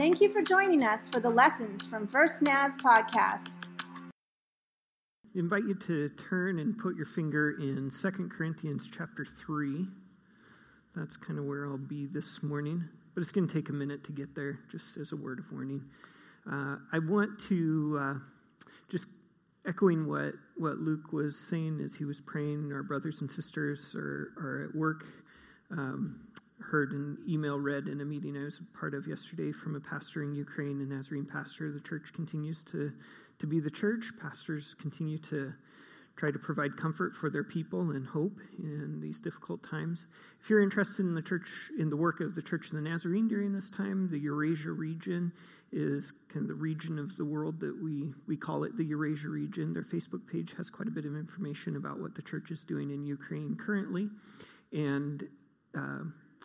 [0.00, 3.68] Thank you for joining us for the Lessons from First Naz podcast.
[3.92, 9.86] I invite you to turn and put your finger in 2 Corinthians chapter 3.
[10.96, 12.82] That's kind of where I'll be this morning,
[13.14, 15.52] but it's going to take a minute to get there, just as a word of
[15.52, 15.82] warning.
[16.50, 18.14] Uh, I want to uh,
[18.88, 19.06] just
[19.68, 24.32] echoing what, what Luke was saying as he was praying, our brothers and sisters are,
[24.38, 25.04] are at work.
[25.70, 26.20] Um,
[26.62, 29.80] heard an email read in a meeting I was a part of yesterday from a
[29.80, 31.72] pastor in Ukraine, a Nazarene pastor.
[31.72, 32.92] The church continues to,
[33.38, 34.12] to be the church.
[34.20, 35.52] Pastors continue to
[36.16, 40.06] try to provide comfort for their people and hope in these difficult times.
[40.42, 43.26] If you're interested in the church, in the work of the Church of the Nazarene
[43.26, 45.32] during this time, the Eurasia region
[45.72, 49.28] is kind of the region of the world that we, we call it the Eurasia
[49.28, 49.72] region.
[49.72, 52.90] Their Facebook page has quite a bit of information about what the church is doing
[52.90, 54.08] in Ukraine currently.
[54.72, 55.24] And
[55.74, 56.00] uh,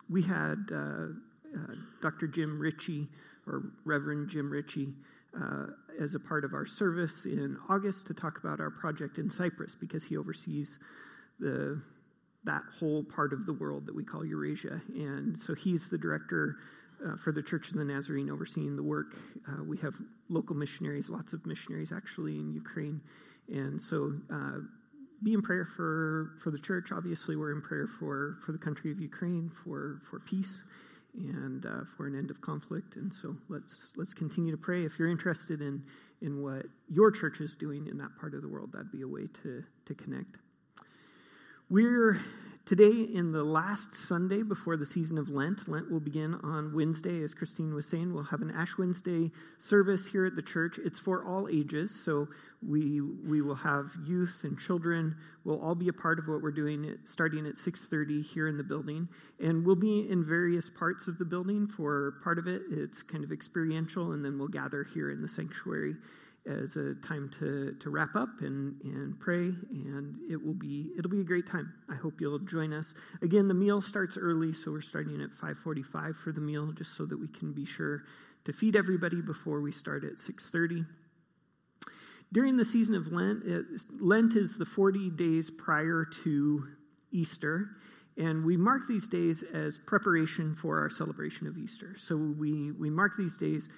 [0.08, 2.26] we had uh, uh, Dr.
[2.26, 3.08] Jim Ritchie,
[3.46, 4.92] or Reverend Jim Ritchie,
[5.40, 5.66] uh,
[6.00, 9.74] as a part of our service in August to talk about our project in Cyprus
[9.74, 10.78] because he oversees
[11.38, 11.80] the
[12.44, 14.80] that whole part of the world that we call Eurasia.
[14.94, 16.56] And so he's the director
[17.04, 19.16] uh, for the Church of the Nazarene overseeing the work.
[19.48, 19.94] Uh, we have
[20.28, 23.00] local missionaries, lots of missionaries actually in Ukraine.
[23.48, 24.58] And so uh,
[25.22, 26.92] be in prayer for, for the church.
[26.92, 30.64] Obviously, we're in prayer for, for the country of Ukraine, for, for peace
[31.16, 32.96] and uh, for an end of conflict.
[32.96, 34.84] And so let's let's continue to pray.
[34.84, 35.82] If you're interested in
[36.22, 39.08] in what your church is doing in that part of the world, that'd be a
[39.08, 40.36] way to to connect.
[41.68, 42.20] We're
[42.66, 45.68] today in the last Sunday before the season of Lent.
[45.68, 48.12] Lent will begin on Wednesday, as Christine was saying.
[48.12, 50.78] We'll have an Ash Wednesday service here at the church.
[50.84, 52.26] It's for all ages, so
[52.68, 55.14] we we will have youth and children.
[55.44, 58.64] We'll all be a part of what we're doing, starting at 6:30 here in the
[58.64, 61.68] building, and we'll be in various parts of the building.
[61.68, 65.28] For part of it, it's kind of experiential, and then we'll gather here in the
[65.28, 65.94] sanctuary
[66.46, 71.10] as a time to, to wrap up and, and pray and it will be it'll
[71.10, 71.72] be a great time.
[71.90, 72.94] I hope you'll join us.
[73.22, 77.04] Again the meal starts early so we're starting at 5.45 for the meal just so
[77.06, 78.02] that we can be sure
[78.44, 80.86] to feed everybody before we start at 6.30
[82.32, 83.64] during the season of lent it,
[84.00, 86.66] lent is the 40 days prior to
[87.12, 87.70] easter
[88.16, 91.94] and we mark these days as preparation for our celebration of easter.
[91.98, 93.68] So we, we mark these days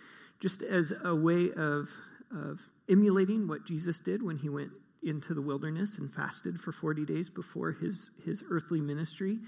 [0.41, 1.89] just as a way of
[2.33, 4.71] of emulating what Jesus did when he went
[5.03, 9.39] into the wilderness and fasted for 40 days before his, his earthly ministry.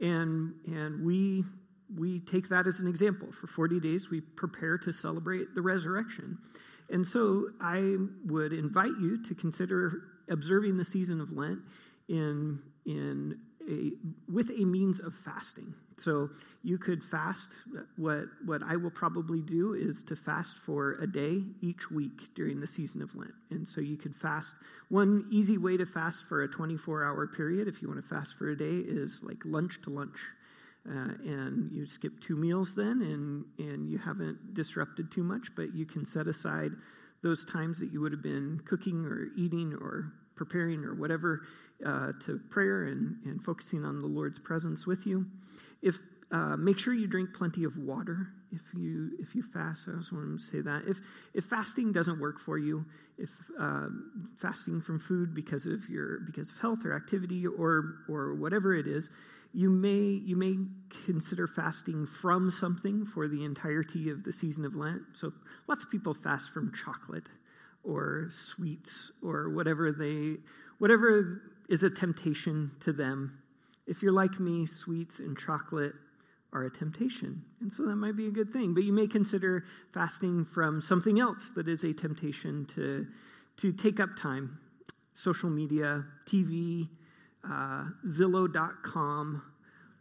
[0.00, 1.44] And, and we,
[1.94, 3.30] we take that as an example.
[3.32, 6.38] For 40 days, we prepare to celebrate the resurrection.
[6.90, 7.96] And so I
[8.26, 11.60] would invite you to consider observing the season of Lent
[12.08, 13.92] in, in a,
[14.30, 15.74] with a means of fasting.
[15.98, 16.30] So
[16.62, 17.50] you could fast.
[17.96, 22.60] What, what I will probably do is to fast for a day each week during
[22.60, 23.34] the season of Lent.
[23.50, 24.54] And so you could fast.
[24.88, 28.36] One easy way to fast for a 24 hour period, if you want to fast
[28.36, 30.18] for a day, is like lunch to lunch.
[30.86, 35.74] Uh, and you skip two meals then, and, and you haven't disrupted too much, but
[35.74, 36.72] you can set aside
[37.22, 41.42] those times that you would have been cooking or eating or preparing or whatever
[41.86, 45.24] uh, to prayer and, and focusing on the Lord's presence with you.
[45.84, 45.98] If
[46.32, 49.88] uh, make sure you drink plenty of water if you if you fast.
[49.88, 50.98] I just want to say that if
[51.34, 52.84] if fasting doesn't work for you,
[53.18, 58.34] if um, fasting from food because of your because of health or activity or or
[58.34, 59.10] whatever it is,
[59.52, 60.56] you may you may
[61.04, 65.02] consider fasting from something for the entirety of the season of Lent.
[65.12, 65.32] So
[65.68, 67.28] lots of people fast from chocolate
[67.84, 70.38] or sweets or whatever they
[70.78, 73.38] whatever is a temptation to them.
[73.86, 75.92] If you're like me, sweets and chocolate
[76.52, 77.42] are a temptation.
[77.60, 78.74] And so that might be a good thing.
[78.74, 83.06] But you may consider fasting from something else that is a temptation to,
[83.58, 84.58] to take up time
[85.16, 86.88] social media, TV,
[87.48, 89.42] uh, Zillow.com,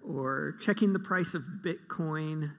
[0.04, 2.52] or checking the price of Bitcoin,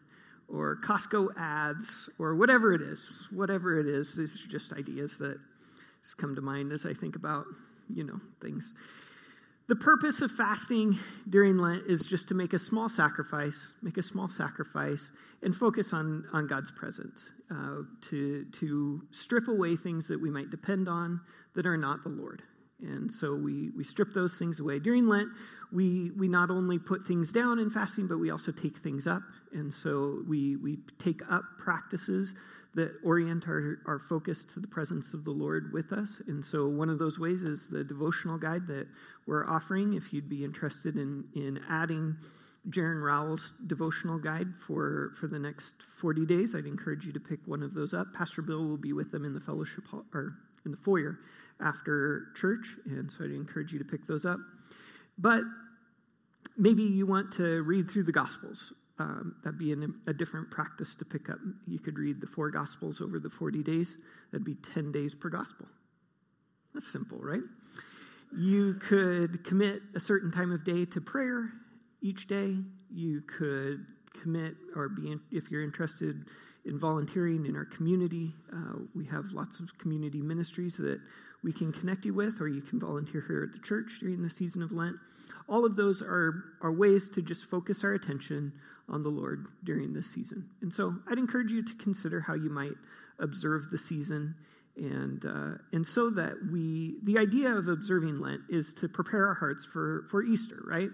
[0.48, 3.26] or Costco ads, or whatever it is.
[3.32, 5.36] Whatever it is, these are just ideas that
[6.04, 7.46] just come to mind as I think about
[7.92, 8.74] you know, things.
[9.66, 10.98] The purpose of fasting
[11.30, 15.10] during Lent is just to make a small sacrifice, make a small sacrifice,
[15.42, 17.78] and focus on, on God's presence, uh,
[18.10, 21.18] to, to strip away things that we might depend on
[21.54, 22.42] that are not the Lord.
[22.82, 24.78] And so we, we strip those things away.
[24.80, 25.30] During Lent,
[25.72, 29.22] we, we not only put things down in fasting, but we also take things up.
[29.54, 32.34] And so we, we take up practices
[32.74, 36.20] that orient our, our focus to the presence of the Lord with us.
[36.26, 38.86] And so one of those ways is the devotional guide that
[39.26, 39.94] we're offering.
[39.94, 42.16] If you'd be interested in, in adding
[42.68, 46.54] Jaron Rowell's devotional guide for, for the next 40 days.
[46.54, 48.12] I'd encourage you to pick one of those up.
[48.14, 50.34] Pastor Bill will be with them in the fellowship hall, or
[50.64, 51.18] in the foyer
[51.60, 54.38] after church, and so I'd encourage you to pick those up.
[55.18, 55.42] But
[56.56, 58.72] maybe you want to read through the Gospels.
[58.98, 61.38] Um, that'd be an, a different practice to pick up.
[61.66, 63.98] You could read the four Gospels over the 40 days.
[64.30, 65.66] That'd be 10 days per Gospel.
[66.72, 67.42] That's simple, right?
[68.36, 71.50] You could commit a certain time of day to prayer
[72.02, 72.56] each day.
[72.92, 73.84] You could
[74.20, 76.24] commit or be, in, if you're interested
[76.64, 81.00] in volunteering in our community, uh, we have lots of community ministries that
[81.42, 84.30] we can connect you with, or you can volunteer here at the church during the
[84.30, 84.96] season of Lent.
[85.46, 88.52] All of those are, are ways to just focus our attention
[88.88, 90.48] on the Lord during this season.
[90.60, 92.74] And so I'd encourage you to consider how you might
[93.18, 94.34] observe the season.
[94.76, 99.34] And, uh, and so that we, the idea of observing Lent is to prepare our
[99.34, 100.90] hearts for, for Easter, right?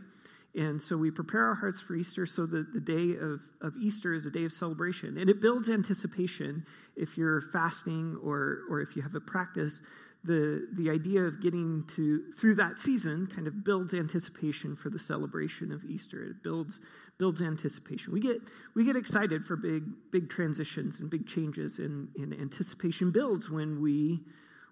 [0.54, 4.12] And so we prepare our hearts for Easter so that the day of, of Easter
[4.12, 5.16] is a day of celebration.
[5.16, 6.64] And it builds anticipation
[6.96, 9.80] if you're fasting or, or if you have a practice.
[10.22, 14.98] The, the idea of getting to through that season kind of builds anticipation for the
[14.98, 16.22] celebration of Easter.
[16.22, 16.80] It builds
[17.18, 18.12] builds anticipation.
[18.12, 18.38] We get
[18.74, 23.80] we get excited for big big transitions and big changes, and, and anticipation builds when
[23.80, 24.20] we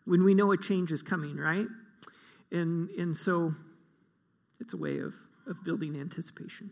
[0.04, 1.66] when we know a change is coming, right?
[2.52, 3.54] And and so
[4.60, 5.14] it's a way of
[5.46, 6.70] of building anticipation.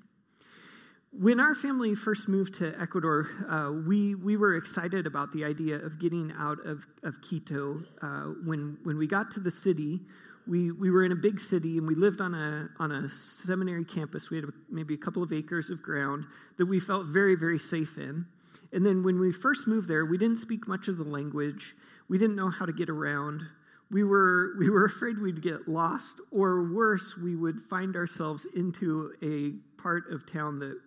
[1.12, 5.76] When our family first moved to Ecuador, uh, we, we were excited about the idea
[5.76, 7.82] of getting out of, of Quito.
[8.02, 10.00] Uh, when, when we got to the city,
[10.46, 13.84] we, we were in a big city and we lived on a, on a seminary
[13.84, 14.30] campus.
[14.30, 16.26] We had maybe a couple of acres of ground
[16.58, 18.26] that we felt very, very safe in.
[18.72, 21.74] And then when we first moved there, we didn't speak much of the language,
[22.08, 23.42] we didn't know how to get around
[23.90, 29.12] we were, we were afraid we'd get lost, or worse, we would find ourselves into
[29.22, 30.78] a part of town that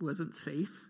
[0.00, 0.84] wasn't safe.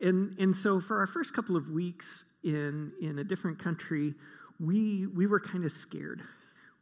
[0.00, 4.14] And, and so, for our first couple of weeks in, in a different country,
[4.58, 6.22] we, we were kind of scared.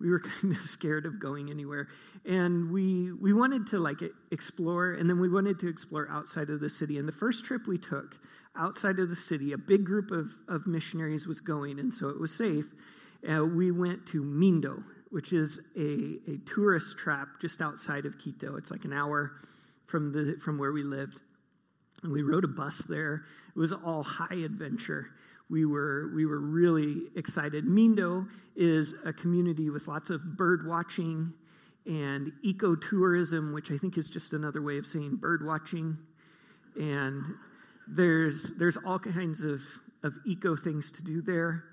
[0.00, 1.88] We were kind of scared of going anywhere.
[2.24, 4.00] And we, we wanted to like
[4.30, 6.98] explore, and then we wanted to explore outside of the city.
[6.98, 8.16] And the first trip we took
[8.56, 12.20] outside of the city, a big group of, of missionaries was going, and so it
[12.20, 12.66] was safe
[13.26, 18.56] uh, we went to Mindo, which is a, a tourist trap just outside of Quito.
[18.56, 19.32] It's like an hour
[19.88, 21.20] from, the, from where we lived.
[22.04, 23.24] And we rode a bus there.
[23.48, 25.08] It was all high adventure.
[25.50, 27.64] We were, we were really excited.
[27.64, 31.32] Mindo is a community with lots of bird watching
[31.86, 35.96] and ecotourism, which I think is just another way of saying bird watching.
[36.78, 37.24] And
[37.88, 39.62] there's, there's all kinds of,
[40.02, 41.64] of eco things to do there.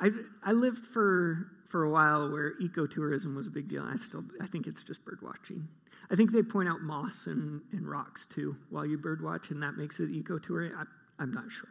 [0.00, 0.10] I,
[0.44, 3.84] I lived for, for a while where ecotourism was a big deal.
[3.84, 5.68] I still I think it's just bird watching.
[6.12, 9.76] I think they point out moss and, and rocks too while you birdwatch, and that
[9.76, 10.76] makes it ecotourism.
[10.76, 10.84] I,
[11.18, 11.70] I'm not sure.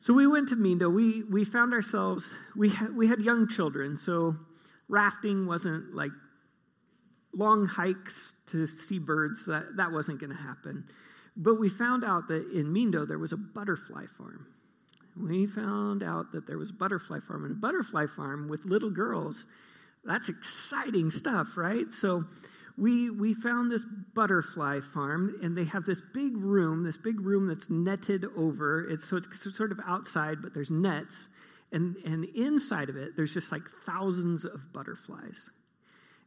[0.00, 0.92] So we went to Mindo.
[0.92, 4.36] We we found ourselves we had we had young children, so
[4.88, 6.10] rafting wasn't like
[7.34, 9.46] long hikes to see birds.
[9.46, 10.84] That that wasn't going to happen.
[11.36, 14.46] But we found out that in Mindo there was a butterfly farm
[15.16, 18.90] we found out that there was a butterfly farm and a butterfly farm with little
[18.90, 19.44] girls.
[20.04, 21.90] That's exciting stuff, right?
[21.90, 22.24] So
[22.78, 23.84] we we found this
[24.14, 28.88] butterfly farm and they have this big room, this big room that's netted over.
[28.88, 31.28] It's so it's sort of outside, but there's nets.
[31.70, 35.50] And and inside of it, there's just like thousands of butterflies.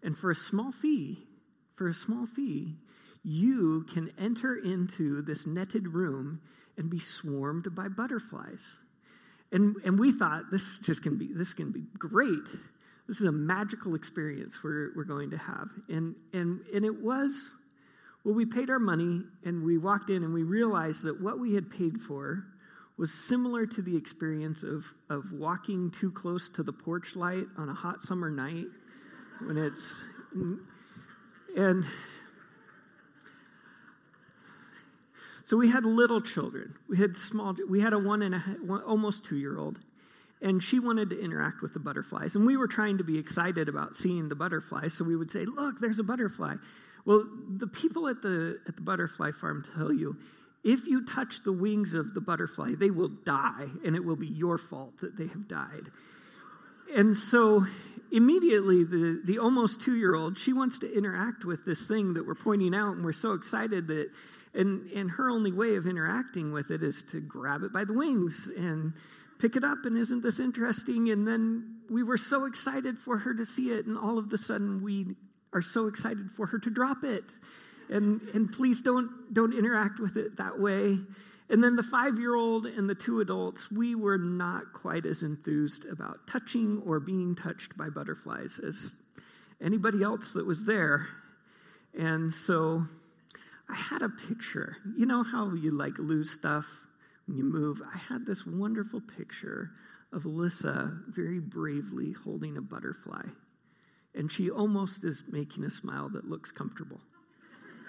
[0.03, 1.17] And for a small fee,
[1.75, 2.75] for a small fee,
[3.23, 6.41] you can enter into this netted room
[6.77, 8.77] and be swarmed by butterflies.
[9.51, 12.47] And, and we thought this just can be this can be great.
[13.07, 15.69] This is a magical experience we're, we're going to have.
[15.89, 17.53] And, and, and it was,
[18.23, 21.53] well, we paid our money and we walked in and we realized that what we
[21.53, 22.45] had paid for
[22.97, 27.69] was similar to the experience of, of walking too close to the porch light on
[27.69, 28.65] a hot summer night
[29.45, 30.01] when it's,
[31.55, 31.85] and
[35.45, 36.73] So we had little children.
[36.89, 37.55] We had small.
[37.69, 39.79] We had a one and a one, almost two year old,
[40.45, 42.35] and she wanted to interact with the butterflies.
[42.35, 44.93] And we were trying to be excited about seeing the butterflies.
[44.93, 46.55] So we would say, "Look, there's a butterfly."
[47.03, 50.17] Well, the people at the at the butterfly farm tell you,
[50.63, 54.27] if you touch the wings of the butterfly, they will die, and it will be
[54.27, 55.89] your fault that they have died.
[56.95, 57.65] And so
[58.11, 62.25] immediately the, the almost two year old she wants to interact with this thing that
[62.25, 64.09] we're pointing out and we're so excited that
[64.53, 67.91] and, and her only way of interacting with it is to grab it by the
[67.91, 68.93] wings and
[69.45, 69.85] pick it up.
[69.85, 71.11] And isn't this interesting?
[71.11, 73.85] And then we were so excited for her to see it.
[73.85, 75.15] And all of a sudden, we
[75.53, 77.25] are so excited for her to drop it.
[77.91, 80.97] and and please don't don't interact with it that way.
[81.51, 85.21] And then the five year old and the two adults, we were not quite as
[85.21, 88.95] enthused about touching or being touched by butterflies as
[89.61, 91.07] anybody else that was there.
[91.95, 92.83] And so
[93.69, 94.77] I had a picture.
[94.97, 96.65] You know how you like lose stuff
[97.27, 97.81] when you move?
[97.93, 99.71] I had this wonderful picture
[100.13, 103.23] of Alyssa very bravely holding a butterfly.
[104.13, 107.01] And she almost is making a smile that looks comfortable.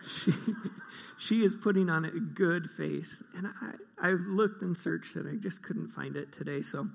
[0.07, 0.33] She,
[1.19, 3.23] she is putting on a good face.
[3.37, 6.89] And I, I've looked and searched and I just couldn't find it today, so,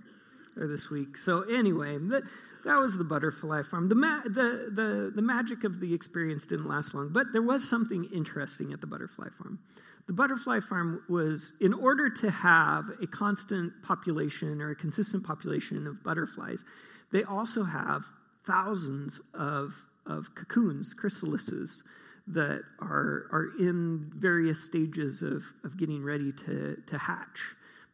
[0.57, 1.17] or this week.
[1.17, 2.23] So, anyway, that,
[2.65, 3.89] that was the butterfly farm.
[3.89, 7.67] The, ma- the, the, the magic of the experience didn't last long, but there was
[7.67, 9.59] something interesting at the butterfly farm.
[10.07, 15.87] The butterfly farm was, in order to have a constant population or a consistent population
[15.87, 16.63] of butterflies,
[17.11, 18.03] they also have
[18.45, 19.73] thousands of,
[20.05, 21.81] of cocoons, chrysalises,
[22.27, 27.39] that are, are in various stages of, of getting ready to, to hatch,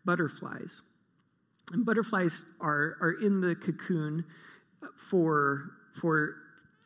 [0.06, 0.82] butterflies.
[1.72, 4.26] And butterflies are, are in the cocoon
[4.96, 6.36] for, for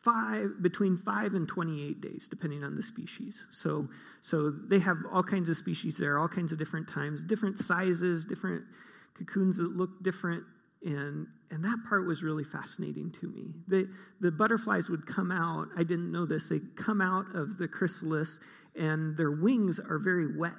[0.02, 3.44] five, between five and 28 days, depending on the species.
[3.50, 3.88] So,
[4.20, 8.24] so they have all kinds of species there, all kinds of different times, different sizes,
[8.24, 8.64] different
[9.14, 10.44] cocoons that look different
[10.84, 13.54] and and that part was really fascinating to me.
[13.68, 13.88] The
[14.20, 15.68] the butterflies would come out.
[15.76, 16.48] I didn't know this.
[16.48, 18.40] They come out of the chrysalis,
[18.74, 20.52] and their wings are very wet,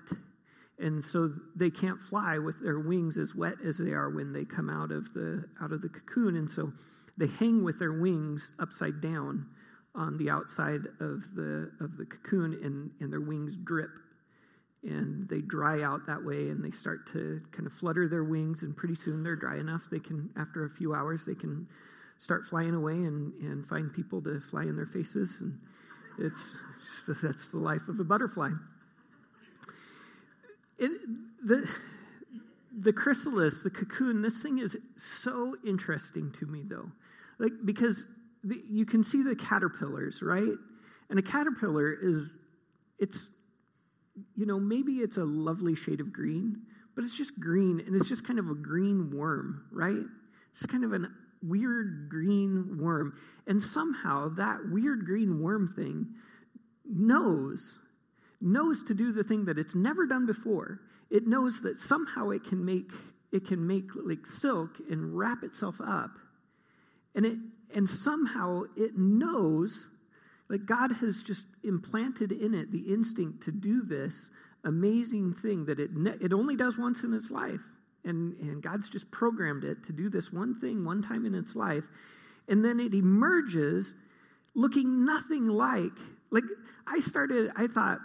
[0.84, 4.44] and so they can't fly with their wings as wet as they are when they
[4.44, 6.36] come out of the out of the cocoon.
[6.36, 6.74] And so
[7.18, 9.46] they hang with their wings upside down
[9.96, 13.92] on the outside of the of the cocoon, and and their wings drip.
[14.84, 18.64] And they dry out that way and they start to kind of flutter their wings.
[18.64, 21.66] And pretty soon they're dry enough they can after a few hours they can
[22.18, 25.40] start flying away and, and find people to fly in their faces.
[25.40, 25.58] And
[26.20, 26.54] it's
[26.90, 28.50] just that's the life of a butterfly
[30.78, 30.92] it,
[31.46, 31.70] the,
[32.80, 36.92] the chrysalis the cocoon this thing is so interesting to me though
[37.40, 38.06] like because
[38.44, 40.58] the, you can see the caterpillars right
[41.10, 42.36] and a caterpillar is
[43.00, 43.30] it's
[44.36, 46.62] you know, maybe it's a lovely shade of green,
[46.96, 50.04] but it's just green and it's just kind of a green worm, right?
[50.52, 51.08] It's kind of a
[51.42, 53.18] weird green worm.
[53.48, 56.08] And somehow that weird green worm thing
[56.86, 57.80] knows
[58.44, 60.82] knows to do the thing that it's never done before.
[61.10, 62.92] It knows that somehow it can make
[63.32, 66.12] it can make like silk and wrap itself up.
[67.16, 67.38] And it
[67.74, 69.88] and somehow it knows
[70.50, 74.30] like God has just implanted in it the instinct to do this
[74.64, 77.62] amazing thing that it, ne- it only does once in its life.
[78.06, 81.56] And, and God's just programmed it to do this one thing one time in its
[81.56, 81.86] life.
[82.48, 83.96] And then it emerges
[84.56, 85.98] looking nothing like,
[86.30, 86.44] like
[86.86, 88.00] I started, I thought,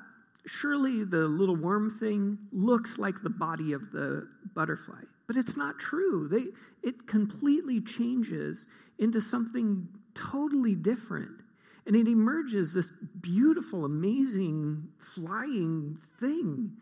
[0.49, 5.03] surely the little worm thing looks like the body of the butterfly.
[5.27, 6.29] But it's not true.
[6.29, 6.47] They,
[6.89, 8.67] it completely changes
[8.99, 11.43] into something totally different.
[11.87, 12.91] And it emerges this
[13.21, 16.73] beautiful, amazing, flying thing.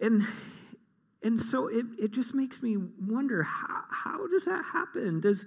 [0.00, 0.26] And,
[1.22, 2.76] and so it, it just makes me
[3.06, 5.20] wonder how, how does that happen?
[5.20, 5.46] Does,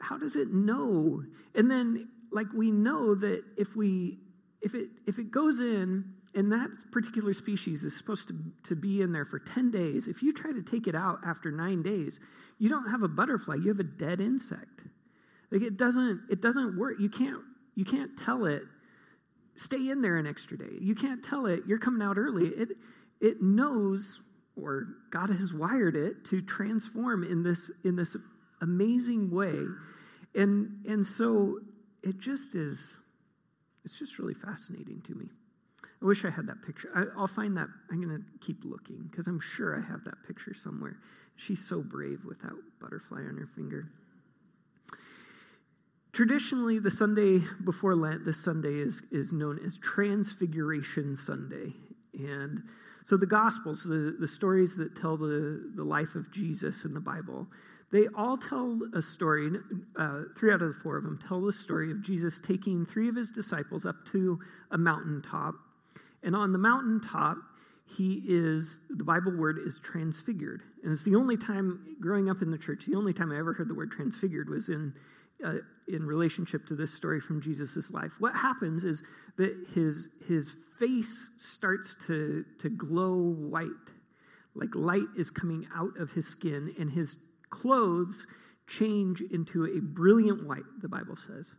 [0.00, 1.22] how does it know?
[1.54, 4.18] And then, like, we know that if we
[4.62, 8.34] if it if it goes in and that particular species is supposed to,
[8.64, 11.50] to be in there for 10 days if you try to take it out after
[11.50, 12.20] nine days
[12.58, 14.82] you don't have a butterfly you have a dead insect
[15.50, 17.42] like it doesn't it doesn't work you can't
[17.74, 18.62] you can't tell it,
[19.56, 20.78] stay in there an extra day.
[20.80, 22.48] You can't tell it, you're coming out early.
[22.48, 22.70] It,
[23.20, 24.20] it knows,
[24.60, 28.16] or God has wired it to transform in this, in this
[28.60, 29.58] amazing way.
[30.34, 31.60] And, and so
[32.02, 32.98] it just is,
[33.84, 35.26] it's just really fascinating to me.
[36.02, 36.88] I wish I had that picture.
[36.94, 37.68] I, will find that.
[37.90, 40.98] I'm going to keep looking because I'm sure I have that picture somewhere.
[41.36, 43.88] She's so brave with that butterfly on her finger.
[46.12, 51.72] Traditionally, the Sunday before Lent, this Sunday is, is known as Transfiguration Sunday.
[52.14, 52.62] And
[53.02, 57.00] so the Gospels, the, the stories that tell the, the life of Jesus in the
[57.00, 57.46] Bible,
[57.92, 59.50] they all tell a story.
[59.96, 63.08] Uh, three out of the four of them tell the story of Jesus taking three
[63.08, 64.38] of his disciples up to
[64.70, 65.54] a mountaintop.
[66.22, 67.36] And on the mountaintop,
[67.84, 70.62] he is, the Bible word is transfigured.
[70.82, 73.52] And it's the only time growing up in the church, the only time I ever
[73.52, 74.94] heard the word transfigured was in
[75.44, 75.54] uh,
[75.88, 78.12] in relationship to this story from Jesus' life.
[78.18, 79.02] What happens is
[79.36, 83.70] that his, his face starts to, to glow white,
[84.54, 87.16] like light is coming out of his skin, and his
[87.50, 88.26] clothes
[88.66, 91.54] change into a brilliant white, the Bible says.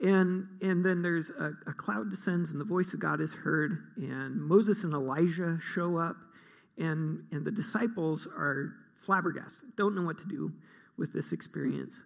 [0.00, 3.78] And, and then there's a, a cloud descends, and the voice of God is heard,
[3.96, 6.16] and Moses and Elijah show up,
[6.78, 10.52] and, and the disciples are flabbergasted, don't know what to do
[10.96, 12.02] with this experience.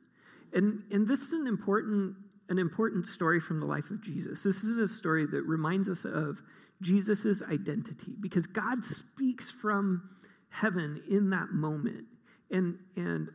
[0.54, 2.14] And, and this is an important,
[2.49, 4.42] an important story from the life of Jesus.
[4.42, 6.40] This is a story that reminds us of
[6.80, 10.08] Jesus' identity because God speaks from
[10.50, 12.04] heaven in that moment
[12.50, 13.30] and, and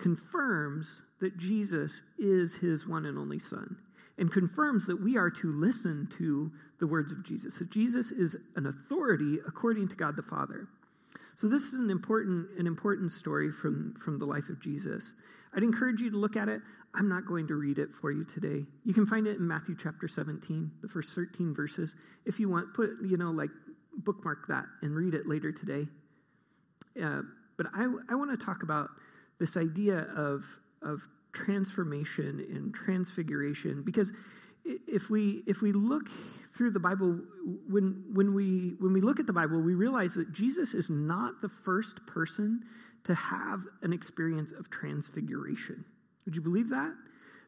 [0.00, 3.76] confirms that Jesus is his one and only Son
[4.18, 8.36] and confirms that we are to listen to the words of Jesus, that Jesus is
[8.56, 10.68] an authority according to God the Father.
[11.36, 15.14] So this is an important, an important story from, from the life of Jesus.
[15.54, 16.60] I'd encourage you to look at it.
[16.94, 18.66] I'm not going to read it for you today.
[18.84, 21.94] You can find it in Matthew chapter 17, the first 13 verses.
[22.26, 23.50] If you want, put, you know, like
[23.98, 25.86] bookmark that and read it later today.
[27.02, 27.22] Uh,
[27.56, 28.90] but I, I want to talk about
[29.40, 30.44] this idea of,
[30.82, 34.12] of transformation and transfiguration because
[34.64, 36.08] if we if we look
[36.56, 37.20] through the bible
[37.68, 41.40] when when we when we look at the bible we realize that jesus is not
[41.40, 42.60] the first person
[43.04, 45.84] to have an experience of transfiguration.
[46.24, 46.92] Would you believe that?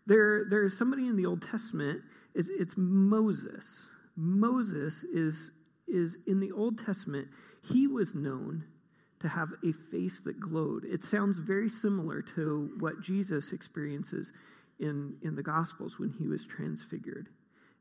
[0.07, 2.03] There there is somebody in the old testament
[2.35, 3.89] it's, it's moses.
[4.17, 5.51] Moses is
[5.87, 7.29] is in the old testament.
[7.63, 8.65] He was known
[9.23, 10.85] to have a face that glowed.
[10.85, 14.33] It sounds very similar to what Jesus experiences
[14.79, 17.29] in, in the Gospels when he was transfigured.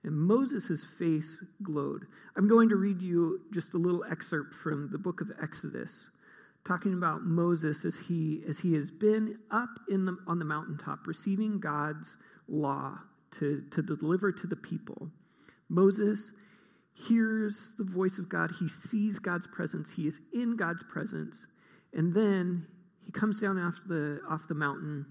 [0.03, 2.05] And Moses' face glowed.
[2.36, 6.10] I'm going to read you just a little excerpt from the book of Exodus,
[6.65, 11.07] talking about Moses as he, as he has been up in the, on the mountaintop
[11.07, 12.17] receiving God's
[12.48, 13.00] law
[13.39, 15.10] to, to deliver to the people.
[15.69, 16.31] Moses
[16.93, 21.45] hears the voice of God, he sees God's presence, he is in God's presence,
[21.93, 22.67] and then
[23.05, 25.05] he comes down off the off the mountain,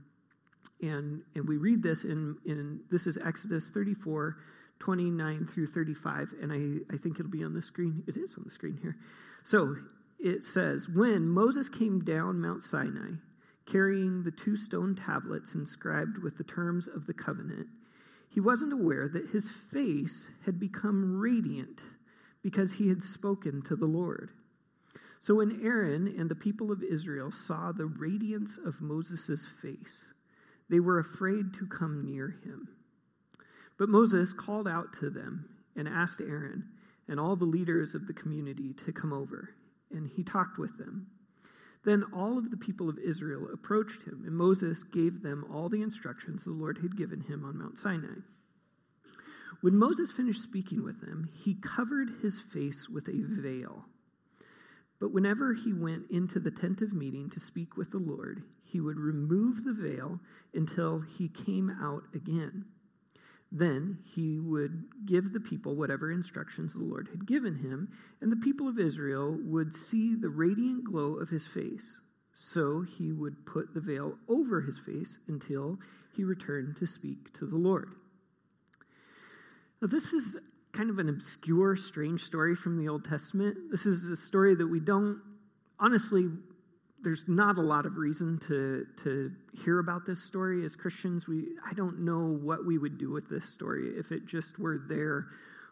[0.80, 4.37] and and we read this in in this is Exodus 34,
[4.78, 8.02] 29 through 35, and I, I think it'll be on the screen.
[8.06, 8.96] It is on the screen here.
[9.44, 9.76] So
[10.18, 13.12] it says, When Moses came down Mount Sinai,
[13.66, 17.69] carrying the two stone tablets inscribed with the terms of the covenant,
[18.30, 21.80] he wasn't aware that his face had become radiant
[22.43, 24.30] because he had spoken to the Lord.
[25.19, 30.14] So when Aaron and the people of Israel saw the radiance of Moses' face,
[30.71, 32.69] they were afraid to come near him.
[33.76, 36.64] But Moses called out to them and asked Aaron
[37.08, 39.50] and all the leaders of the community to come over,
[39.90, 41.08] and he talked with them.
[41.84, 45.82] Then all of the people of Israel approached him, and Moses gave them all the
[45.82, 48.21] instructions the Lord had given him on Mount Sinai.
[49.60, 53.86] When Moses finished speaking with them, he covered his face with a veil.
[54.99, 58.80] But whenever he went into the tent of meeting to speak with the Lord, he
[58.80, 60.21] would remove the veil
[60.54, 62.66] until he came out again.
[63.52, 68.36] Then he would give the people whatever instructions the Lord had given him, and the
[68.36, 71.99] people of Israel would see the radiant glow of his face.
[72.32, 75.78] So he would put the veil over his face until
[76.15, 77.91] he returned to speak to the Lord.
[79.82, 80.39] Now, this is
[80.73, 83.56] kind of an obscure, strange story from the Old Testament.
[83.71, 85.21] This is a story that we don't,
[85.78, 86.28] honestly,
[87.02, 89.32] there's not a lot of reason to to
[89.65, 91.26] hear about this story as Christians.
[91.26, 94.84] We I don't know what we would do with this story if it just were
[94.89, 95.26] there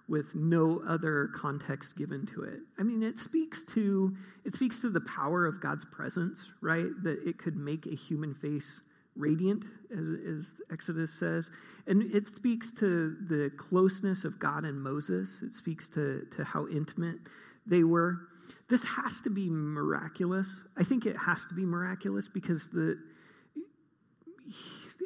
[0.09, 2.61] with no other context given to it.
[2.79, 6.87] I mean, it speaks to it speaks to the power of God's presence, right?
[7.03, 8.81] That it could make a human face
[9.19, 11.51] radiant, as, as, Exodus says.
[11.87, 15.43] And it speaks to the closeness of God and Moses.
[15.43, 17.19] It speaks to, to how intimate
[17.67, 18.29] they were.
[18.69, 20.65] This has to be miraculous.
[20.77, 22.99] I think it has to be miraculous because the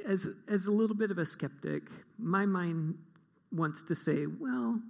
[0.06, 1.84] as as a little bit of a skeptic,
[2.18, 2.96] my mind
[3.52, 4.80] wants to say, well,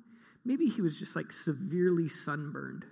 [0.44, 2.84] maybe he was just like severely sunburned,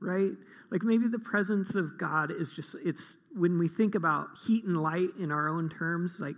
[0.00, 0.32] right?
[0.70, 4.82] Like maybe the presence of God is just it's when we think about heat and
[4.82, 6.36] light in our own terms, like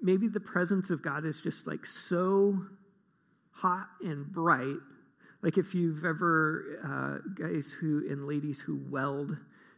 [0.00, 2.60] maybe the presence of God is just like so
[3.52, 4.76] hot and bright
[5.46, 9.36] like if you've ever, uh, guys who and ladies who weld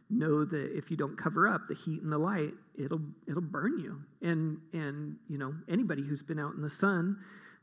[0.09, 3.77] know that if you don't cover up the heat and the light, it'll it'll burn
[3.77, 4.01] you.
[4.27, 7.17] And and you know anybody who's been out in the sun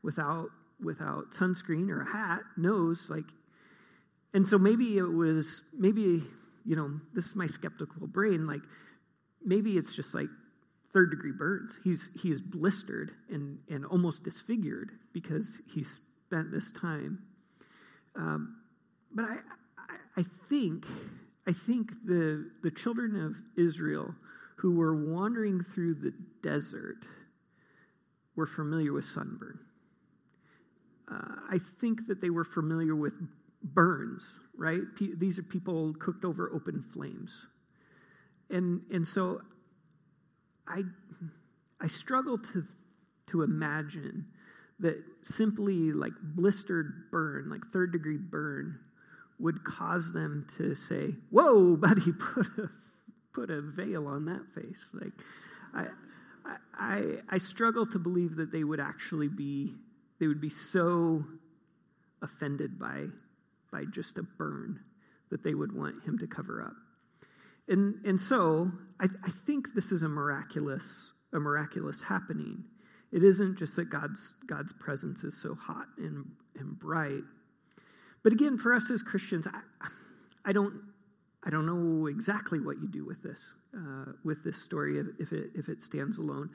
[0.05, 3.25] without without sunscreen or a hat knows like.
[4.33, 6.23] And so maybe it was maybe
[6.65, 8.63] you know this is my skeptical brain like
[9.45, 10.29] maybe it's just like
[10.93, 11.81] third degree burns.
[11.83, 17.19] He's he is blistered and and almost disfigured because he spent this time
[18.17, 18.57] um,
[19.15, 19.37] but I,
[19.79, 20.87] I, I think,
[21.47, 24.15] I think the, the children of Israel
[24.57, 27.05] who were wandering through the desert
[28.35, 29.59] were familiar with sunburn.
[31.11, 33.15] Uh, I think that they were familiar with
[33.63, 34.81] burns, right?
[34.97, 37.47] P- these are people cooked over open flames.
[38.51, 39.41] And, and so
[40.67, 40.83] I,
[41.81, 42.65] I struggle to,
[43.29, 44.27] to imagine
[44.81, 48.79] that simply like blistered burn, like third degree burn,
[49.39, 52.71] would cause them to say, Whoa, buddy, put a,
[53.33, 54.91] put a veil on that face.
[54.95, 55.13] Like,
[55.75, 55.87] I,
[56.75, 59.75] I, I struggle to believe that they would actually be,
[60.21, 61.25] they would be so
[62.23, 63.07] offended by,
[63.73, 64.81] by just a burn
[65.31, 66.75] that they would want him to cover up.
[67.69, 72.65] And, and so I, I think this is a miraculous, a miraculous happening.
[73.17, 77.23] It isn't just that God's, God's presence is so hot and, and bright.
[78.23, 79.89] But again, for us as Christians, I,
[80.45, 80.75] I, don't,
[81.43, 85.49] I don't know exactly what you do with this, uh, with this story if it,
[85.55, 86.51] if it stands alone.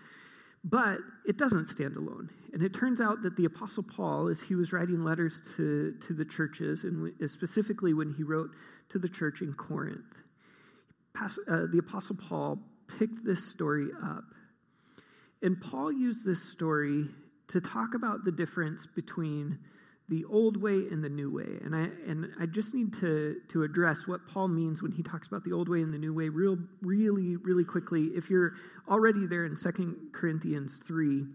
[0.63, 2.30] But it doesn't stand alone.
[2.54, 6.13] And it turns out that the Apostle Paul, as he was writing letters to, to
[6.13, 8.52] the churches, and specifically when he wrote
[8.89, 10.06] to the church in Corinth,
[11.19, 11.28] uh,
[11.71, 12.60] the Apostle Paul
[13.00, 14.26] picked this story up.
[15.41, 17.08] And Paul used this story
[17.47, 19.60] to talk about the difference between
[20.10, 21.60] the old way and the new way.
[21.63, 25.27] And I, and I just need to, to address what Paul means when he talks
[25.27, 28.08] about the old way and the new way real, really, really quickly.
[28.13, 28.54] If you're
[28.89, 31.25] already there in 2 Corinthians 3,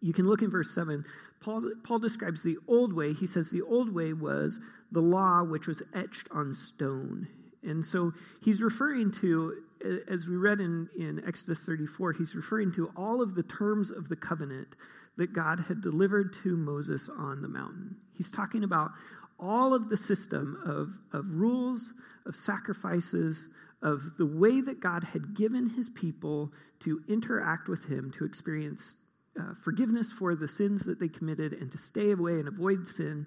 [0.00, 1.04] you can look in verse 7.
[1.40, 3.12] Paul, Paul describes the old way.
[3.12, 4.60] He says the old way was
[4.92, 7.28] the law which was etched on stone.
[7.62, 9.62] And so he's referring to,
[10.08, 14.08] as we read in, in Exodus 34, he's referring to all of the terms of
[14.08, 14.76] the covenant
[15.16, 17.96] that God had delivered to Moses on the mountain.
[18.16, 18.90] He's talking about
[19.38, 21.92] all of the system of, of rules,
[22.26, 23.48] of sacrifices,
[23.82, 28.96] of the way that God had given his people to interact with him, to experience
[29.38, 33.26] uh, forgiveness for the sins that they committed, and to stay away and avoid sin.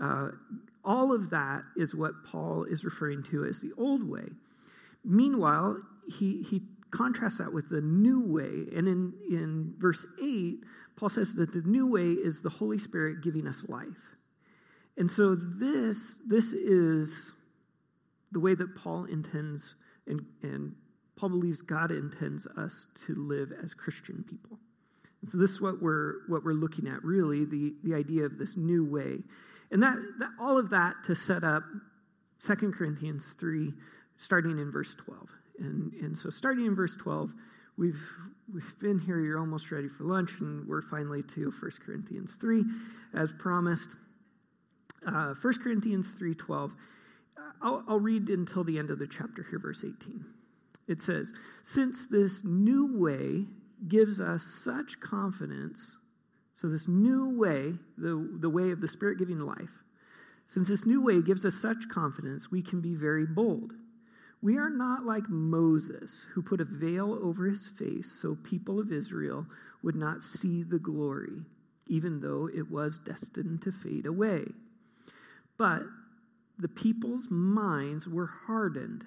[0.00, 0.30] Uh,
[0.84, 4.28] all of that is what Paul is referring to as the old way.
[5.04, 8.66] Meanwhile, he, he contrasts that with the new way.
[8.76, 10.58] And in, in verse 8,
[10.96, 14.16] Paul says that the new way is the Holy Spirit giving us life.
[14.96, 17.32] And so this, this is
[18.30, 19.74] the way that Paul intends,
[20.06, 20.74] and, and
[21.16, 24.58] Paul believes God intends us to live as Christian people.
[25.22, 28.38] And so this is what we're what we're looking at, really, the, the idea of
[28.38, 29.18] this new way.
[29.70, 31.62] And that, that all of that to set up
[32.44, 33.72] 2 Corinthians 3,
[34.18, 35.28] starting in verse 12.
[35.58, 37.32] And, and so starting in verse 12,
[37.76, 38.02] we've
[38.52, 42.64] we've been here, you're almost ready for lunch, and we're finally to 1 Corinthians 3,
[43.14, 43.90] as promised.
[45.06, 46.72] Uh, 1 Corinthians 3.12,
[47.60, 50.24] I'll, I'll read until the end of the chapter here, verse 18.
[50.88, 53.46] It says, Since this new way
[53.88, 55.96] gives us such confidence,
[56.54, 59.82] so this new way, the, the way of the Spirit giving life,
[60.46, 63.72] since this new way gives us such confidence, we can be very bold.
[64.42, 68.92] We are not like Moses, who put a veil over his face so people of
[68.92, 69.46] Israel
[69.84, 71.44] would not see the glory,
[71.86, 74.46] even though it was destined to fade away.
[75.56, 75.84] But
[76.58, 79.04] the people's minds were hardened,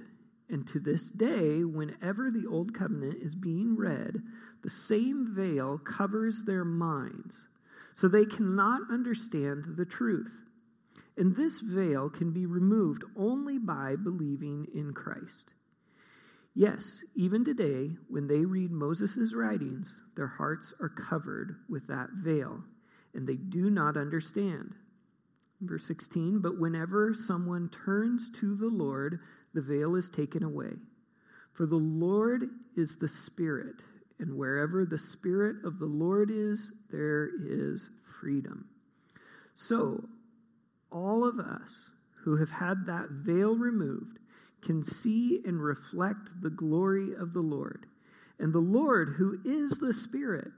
[0.49, 4.21] and to this day, whenever the Old Covenant is being read,
[4.61, 7.43] the same veil covers their minds,
[7.93, 10.44] so they cannot understand the truth.
[11.17, 15.53] And this veil can be removed only by believing in Christ.
[16.53, 22.63] Yes, even today, when they read Moses' writings, their hearts are covered with that veil,
[23.13, 24.73] and they do not understand.
[25.61, 29.19] Verse 16, but whenever someone turns to the Lord,
[29.53, 30.73] the veil is taken away.
[31.51, 32.43] For the Lord
[32.75, 33.81] is the Spirit,
[34.19, 38.69] and wherever the Spirit of the Lord is, there is freedom.
[39.55, 40.07] So,
[40.91, 41.89] all of us
[42.23, 44.19] who have had that veil removed
[44.61, 47.85] can see and reflect the glory of the Lord.
[48.39, 50.51] And the Lord, who is the Spirit,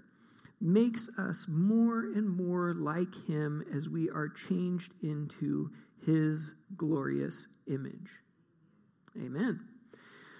[0.59, 5.69] makes us more and more like Him as we are changed into
[6.05, 8.09] His glorious image.
[9.17, 9.76] Amen.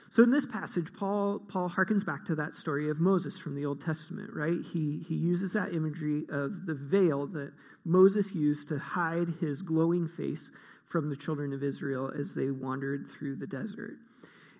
[0.09, 3.65] So in this passage, Paul, Paul harkens back to that story of Moses from the
[3.65, 4.59] Old Testament, right?
[4.73, 7.51] He, he uses that imagery of the veil that
[7.83, 10.51] Moses used to hide his glowing face
[10.85, 13.97] from the children of Israel as they wandered through the desert.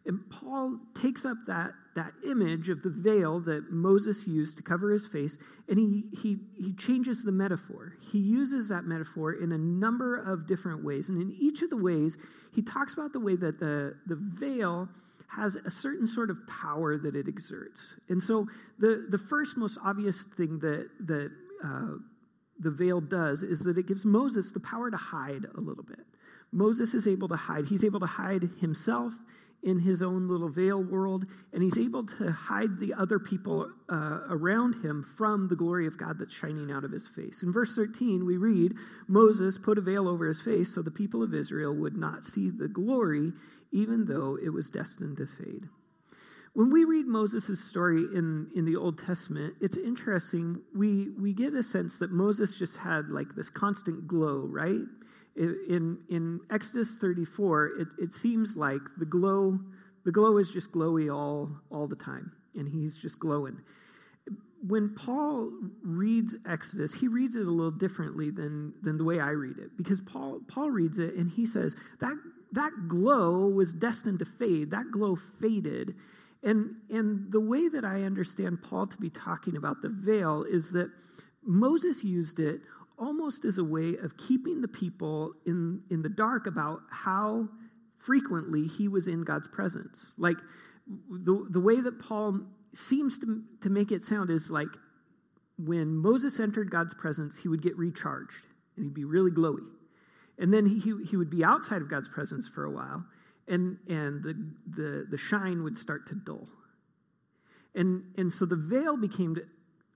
[0.06, 4.90] And Paul takes up that, that image of the veil that Moses used to cover
[4.92, 7.94] his face, and he, he, he changes the metaphor.
[8.12, 11.10] He uses that metaphor in a number of different ways.
[11.10, 12.18] And in each of the ways,
[12.54, 14.88] he talks about the way that the, the veil
[15.28, 17.96] has a certain sort of power that it exerts.
[18.10, 18.48] And so
[18.80, 21.32] the, the first most obvious thing that, that
[21.64, 21.96] uh,
[22.60, 26.06] the veil does is that it gives Moses the power to hide a little bit.
[26.52, 27.66] Moses is able to hide.
[27.66, 29.14] He's able to hide himself
[29.64, 34.20] in his own little veil world, and he's able to hide the other people uh,
[34.30, 37.44] around him from the glory of God that's shining out of his face.
[37.44, 38.76] In verse 13, we read
[39.08, 42.50] Moses put a veil over his face so the people of Israel would not see
[42.50, 43.34] the glory,
[43.72, 45.68] even though it was destined to fade.
[46.54, 50.62] When we read Moses' story in, in the Old Testament, it's interesting.
[50.76, 54.86] We, we get a sense that Moses just had like this constant glow, right?
[55.38, 59.60] in, in Exodus 34, it, it seems like the glow,
[60.04, 63.60] the glow is just glowy all, all the time, and he's just glowing.
[64.66, 65.52] When Paul
[65.84, 69.78] reads Exodus, he reads it a little differently than, than the way I read it,
[69.78, 72.16] because Paul, Paul reads it and he says, that,
[72.52, 74.72] that glow was destined to fade.
[74.72, 75.96] That glow faded.
[76.44, 80.72] And, and the way that I understand Paul to be talking about the veil is
[80.72, 80.90] that
[81.44, 82.62] Moses used it
[82.98, 87.48] almost as a way of keeping the people in, in the dark about how
[87.98, 90.14] frequently he was in God's presence.
[90.18, 90.38] Like
[91.10, 92.42] the, the way that Paul
[92.74, 94.70] seems to, to make it sound is like
[95.58, 99.66] when Moses entered God's presence, he would get recharged and he'd be really glowy.
[100.38, 103.04] And then he, he would be outside of God's presence for a while,
[103.48, 104.34] and, and the,
[104.68, 106.48] the, the shine would start to dull.
[107.74, 109.38] And, and so the veil became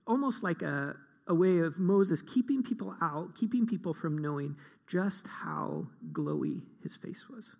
[0.06, 0.96] almost like a,
[1.28, 4.56] a way of Moses keeping people out, keeping people from knowing
[4.88, 7.50] just how glowy his face was,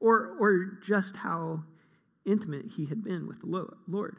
[0.00, 1.62] or, or just how
[2.24, 4.16] intimate he had been with the Lord.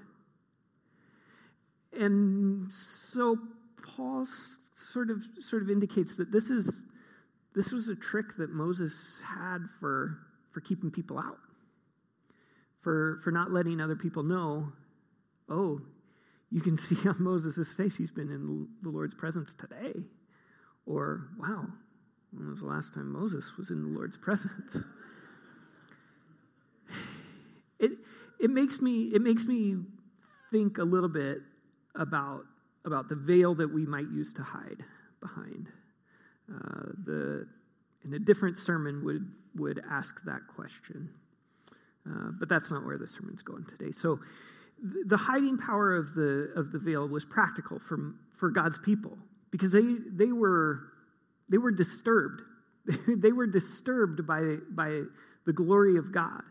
[1.98, 3.38] And so
[3.82, 6.86] Paul sort of sort of indicates that this is
[7.56, 10.20] this was a trick that Moses had for
[10.52, 11.38] for keeping people out,
[12.82, 14.72] for for not letting other people know,
[15.50, 15.82] oh,
[16.52, 20.06] you can see on Moses' face he's been in the Lord's presence today.
[20.86, 21.68] Or, wow,
[22.32, 24.78] when was the last time Moses was in the Lord's presence?
[27.82, 27.92] It,
[28.42, 29.78] it, makes me, it makes me
[30.52, 31.38] think a little bit
[31.96, 32.42] about,
[32.84, 34.84] about the veil that we might use to hide
[35.22, 35.70] behind.
[36.50, 37.48] Uh, the,
[38.04, 41.10] and a different sermon would, would ask that question.
[42.08, 43.92] Uh, but that's not where the sermon's going today.
[43.92, 44.20] So,
[45.06, 49.18] the hiding power of the, of the veil was practical for, for God's people
[49.52, 50.84] because they, they, were,
[51.50, 52.42] they were disturbed.
[53.08, 55.02] they were disturbed by, by
[55.46, 56.42] the glory of God.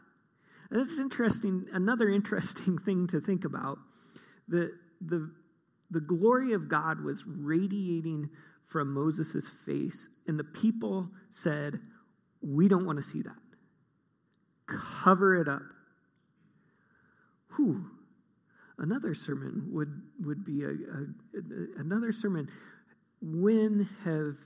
[0.71, 1.67] And that's interesting.
[1.73, 3.79] Another interesting thing to think about
[4.49, 5.31] the, the,
[5.91, 8.29] the glory of God was radiating
[8.69, 11.81] from Moses' face, and the people said,
[12.43, 13.37] We don't want to see that.
[14.67, 15.63] Cover it up.
[17.57, 17.85] Whew
[18.79, 22.49] Another sermon would, would be a, a, another sermon.
[23.21, 24.37] When have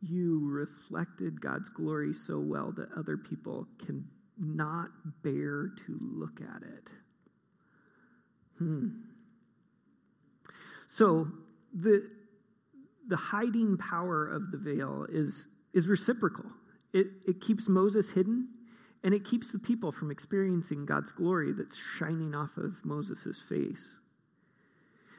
[0.00, 4.08] you reflected God's glory so well that other people can
[4.38, 4.88] not
[5.22, 6.90] bear to look at it?
[8.56, 8.88] Hmm.
[10.88, 11.28] So
[11.74, 12.08] the
[13.08, 16.46] the hiding power of the veil is is reciprocal.
[16.92, 18.48] It it keeps Moses hidden
[19.04, 23.90] and it keeps the people from experiencing God's glory that's shining off of Moses' face.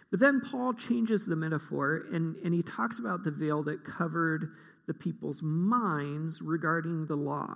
[0.09, 4.53] But then Paul changes the metaphor and, and he talks about the veil that covered
[4.87, 7.55] the people's minds regarding the law.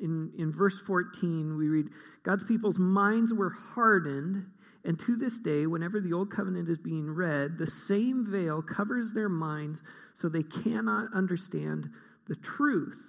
[0.00, 1.86] In, in verse 14, we read
[2.22, 4.46] God's people's minds were hardened,
[4.84, 9.12] and to this day, whenever the old covenant is being read, the same veil covers
[9.12, 11.88] their minds so they cannot understand
[12.28, 13.00] the truth.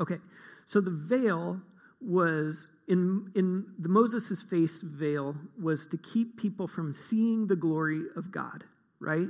[0.00, 0.18] Okay,
[0.66, 1.60] so the veil
[2.00, 8.02] was in in the Moses' face veil was to keep people from seeing the glory
[8.14, 8.62] of God,
[9.00, 9.26] right?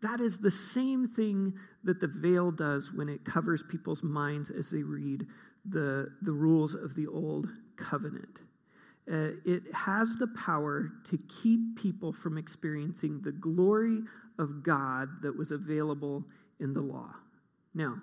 [0.00, 4.70] That is the same thing that the veil does when it covers people's minds as
[4.70, 5.26] they read
[5.64, 8.40] the, the rules of the old covenant.
[9.10, 14.00] Uh, it has the power to keep people from experiencing the glory
[14.38, 16.24] of God that was available
[16.60, 17.10] in the law.
[17.74, 17.96] Now,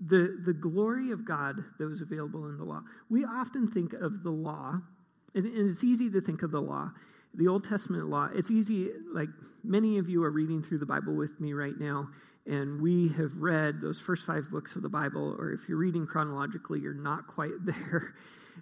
[0.00, 2.82] the, the glory of God that was available in the law.
[3.10, 4.80] We often think of the law,
[5.34, 6.90] and, and it's easy to think of the law,
[7.34, 8.28] the Old Testament law.
[8.34, 9.28] It's easy, like
[9.62, 12.08] many of you are reading through the Bible with me right now,
[12.46, 16.06] and we have read those first five books of the Bible, or if you're reading
[16.06, 18.14] chronologically, you're not quite there,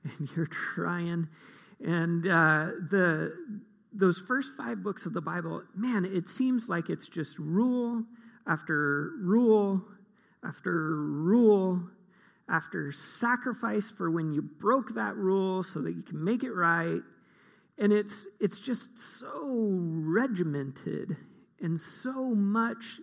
[0.05, 1.29] and you're trying.
[1.85, 3.33] And uh, the
[3.97, 8.03] those first five books of the Bible, man, it seems like it's just rule
[8.47, 9.83] after rule
[10.43, 11.81] after rule
[12.49, 17.01] after sacrifice for when you broke that rule so that you can make it right.
[17.79, 21.17] And it's, it's just so regimented
[21.61, 23.01] and so much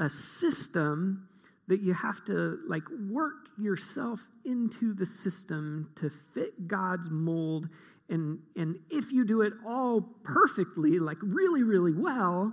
[0.00, 1.28] a system
[1.68, 7.68] that you have to like work yourself into the system to fit God's mold.
[8.08, 12.52] And, and if you do it all perfectly, like really, really well,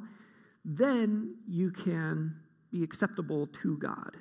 [0.63, 2.36] then you can
[2.71, 4.17] be acceptable to God.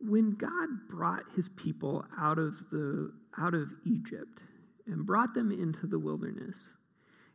[0.00, 3.10] When God brought his people out of, the,
[3.40, 4.42] out of Egypt
[4.86, 6.68] and brought them into the wilderness,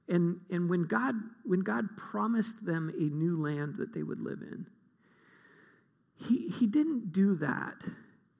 [0.10, 4.42] and, and when, God, when God promised them a new land that they would live
[4.42, 4.66] in,
[6.16, 7.84] he, he didn't do that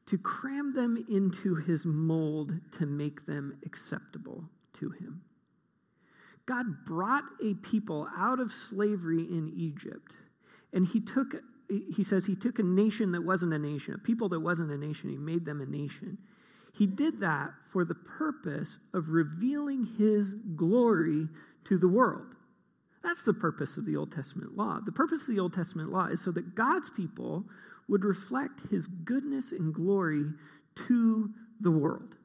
[0.08, 5.22] to cram them into his mold to make them acceptable to him.
[6.48, 10.14] God brought a people out of slavery in Egypt,
[10.74, 11.36] and he took,
[11.70, 14.78] he says, he took a nation that wasn't a nation, a people that wasn't a
[14.78, 16.18] nation, he made them a nation.
[16.74, 21.28] He did that for the purpose of revealing his glory
[21.66, 22.36] to the world.
[23.04, 24.80] That's the purpose of the Old Testament law.
[24.84, 27.46] The purpose of the Old Testament law is so that God's people
[27.88, 30.26] would reflect his goodness and glory
[30.88, 31.30] to
[31.62, 32.16] the world.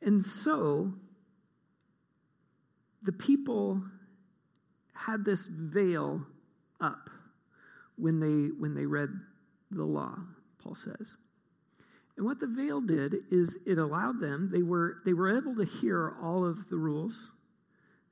[0.00, 0.92] And so,
[3.02, 3.82] the people
[4.94, 6.22] had this veil
[6.80, 7.10] up
[7.96, 9.10] when they, when they read
[9.70, 10.16] the law,
[10.62, 11.16] Paul says.
[12.16, 15.64] And what the veil did is it allowed them, they were, they were able to
[15.64, 17.32] hear all of the rules,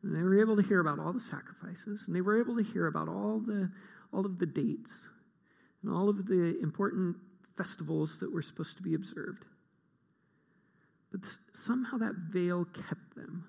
[0.03, 2.63] and they were able to hear about all the sacrifices, and they were able to
[2.63, 3.71] hear about all the
[4.13, 5.09] all of the dates
[5.83, 7.17] and all of the important
[7.57, 9.45] festivals that were supposed to be observed.
[11.13, 11.21] But
[11.53, 13.47] somehow that veil kept them.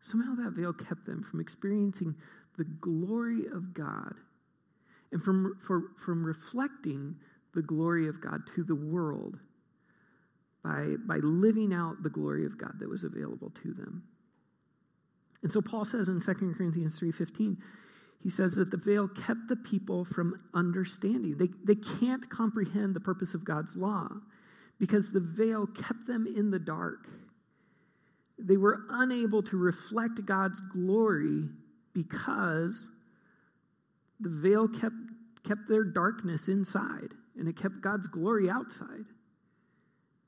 [0.00, 2.14] Somehow that veil kept them from experiencing
[2.56, 4.14] the glory of God
[5.12, 7.16] and from, for, from reflecting
[7.54, 9.38] the glory of God to the world
[10.62, 14.02] by, by living out the glory of God that was available to them.
[15.44, 17.58] And so Paul says in 2 Corinthians 3:15,
[18.22, 21.36] he says that the veil kept the people from understanding.
[21.36, 24.08] They, they can't comprehend the purpose of God's law
[24.78, 27.06] because the veil kept them in the dark.
[28.38, 31.50] They were unable to reflect God's glory
[31.92, 32.88] because
[34.20, 34.96] the veil kept,
[35.46, 39.04] kept their darkness inside and it kept God's glory outside.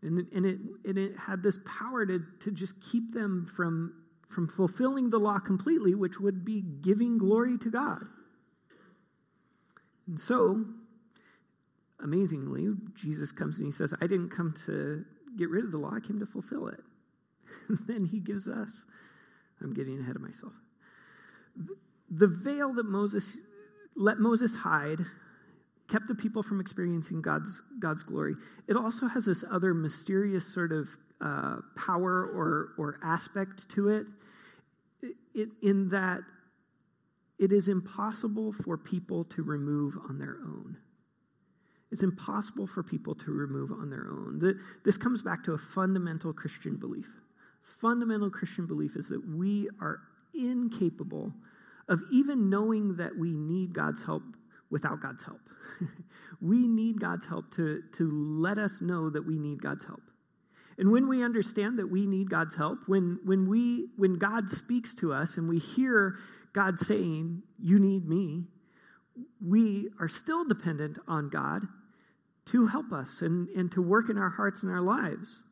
[0.02, 3.94] And, and, it, and it had this power to, to just keep them from
[4.28, 8.02] from fulfilling the law completely, which would be giving glory to God.
[10.06, 10.64] And so,
[12.00, 15.04] amazingly, Jesus comes and he says, I didn't come to
[15.38, 16.80] get rid of the law, I came to fulfill it.
[17.68, 18.84] And then he gives us,
[19.62, 20.52] I'm getting ahead of myself.
[22.10, 23.38] The veil that Moses
[23.96, 25.00] let Moses hide
[25.88, 28.34] kept the people from experiencing God's, God's glory.
[28.68, 34.06] It also has this other mysterious sort of uh, power or, or aspect to it,
[35.34, 36.20] it, in that
[37.38, 40.76] it is impossible for people to remove on their own.
[41.92, 44.58] It's impossible for people to remove on their own.
[44.84, 47.08] This comes back to a fundamental Christian belief.
[47.62, 50.00] Fundamental Christian belief is that we are
[50.34, 51.32] incapable
[51.88, 54.22] of even knowing that we need God's help
[54.70, 55.40] without God's help.
[56.40, 60.02] we need God's help to, to let us know that we need God's help.
[60.78, 64.94] And when we understand that we need God's help, when, when, we, when God speaks
[64.96, 66.18] to us and we hear
[66.52, 68.44] God saying, You need me,
[69.44, 71.62] we are still dependent on God
[72.46, 75.42] to help us and, and to work in our hearts and our lives.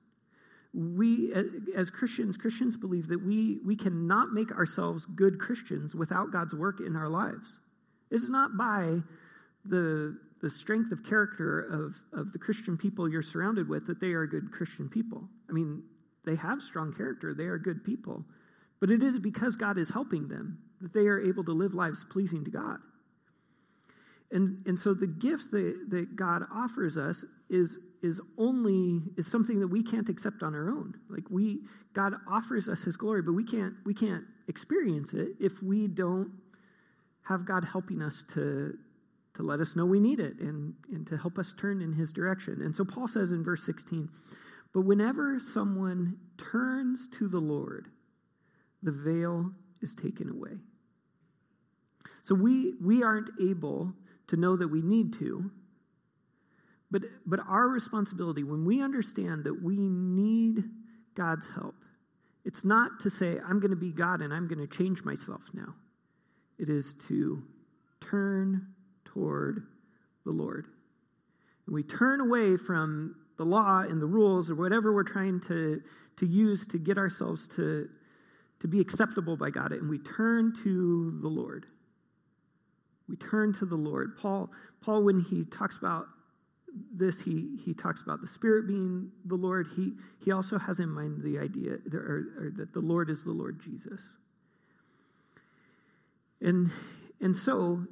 [0.73, 1.33] We,
[1.75, 6.81] as Christians, Christians believe that we, we cannot make ourselves good Christians without God's work
[6.81, 7.59] in our lives.
[8.11, 8.99] It's not by
[9.65, 14.13] the the strength of character of, of the Christian people you're surrounded with that they
[14.13, 15.27] are good Christian people.
[15.49, 15.83] I mean,
[16.27, 18.27] they have strong character, they are good people.
[18.79, 22.05] But it is because God is helping them that they are able to live lives
[22.05, 22.77] pleasing to God.
[24.33, 29.61] And, and so the gift that, that God offers us is, is only is something
[29.61, 30.95] that we can't accept on our own.
[31.09, 31.61] Like we
[31.95, 36.33] God offers us his glory, but we can't we can't experience it if we don't
[37.23, 38.77] have God helping us to,
[39.35, 42.13] to let us know we need it and, and to help us turn in his
[42.13, 42.63] direction.
[42.63, 44.09] And so Paul says in verse 16,
[44.73, 47.89] but whenever someone turns to the Lord,
[48.83, 49.51] the veil
[49.83, 50.59] is taken away.
[52.23, 53.93] So we, we aren't able
[54.29, 55.51] to know that we need to,
[56.91, 60.65] but, but our responsibility, when we understand that we need
[61.15, 61.75] God's help,
[62.45, 65.43] it's not to say, I'm going to be God and I'm going to change myself
[65.53, 65.75] now.
[66.59, 67.43] It is to
[68.01, 68.74] turn
[69.15, 69.67] toward
[70.25, 70.67] the Lord.
[71.67, 75.81] And we turn away from the law and the rules or whatever we're trying to,
[76.19, 77.89] to use to get ourselves to,
[78.61, 81.67] to be acceptable by God, and we turn to the Lord.
[83.09, 84.17] We turn to the Lord.
[84.17, 84.51] Paul,
[84.81, 86.07] Paul when he talks about
[86.93, 89.69] this, he, he talks about the Spirit being the Lord.
[89.77, 89.93] He,
[90.25, 94.01] he also has in mind the idea or that the Lord is the Lord Jesus.
[96.41, 96.71] And,
[97.21, 97.87] and so,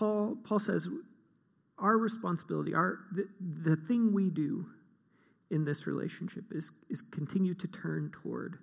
[0.00, 0.88] Paul, Paul says,
[1.78, 4.64] our responsibility, our, the, the thing we do
[5.50, 8.60] in this relationship is, is continue to turn toward,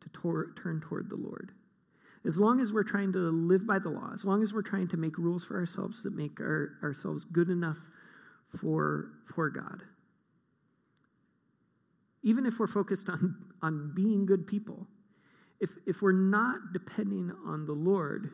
[0.00, 1.52] to tor- turn toward the Lord.
[2.24, 4.88] As long as we're trying to live by the law, as long as we're trying
[4.88, 7.78] to make rules for ourselves that make our, ourselves good enough
[8.58, 9.82] for, for God,
[12.22, 14.86] even if we're focused on, on being good people,
[15.60, 18.30] if, if we're not depending on the Lord,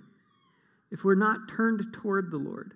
[0.94, 2.72] if we're not turned toward the Lord,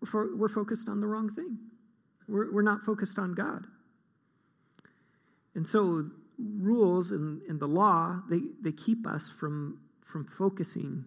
[0.00, 1.58] we're, fo- we're focused on the wrong thing.
[2.28, 3.66] We're, we're not focused on God.
[5.56, 11.04] And so, rules and, and the law, they, they keep us from, from focusing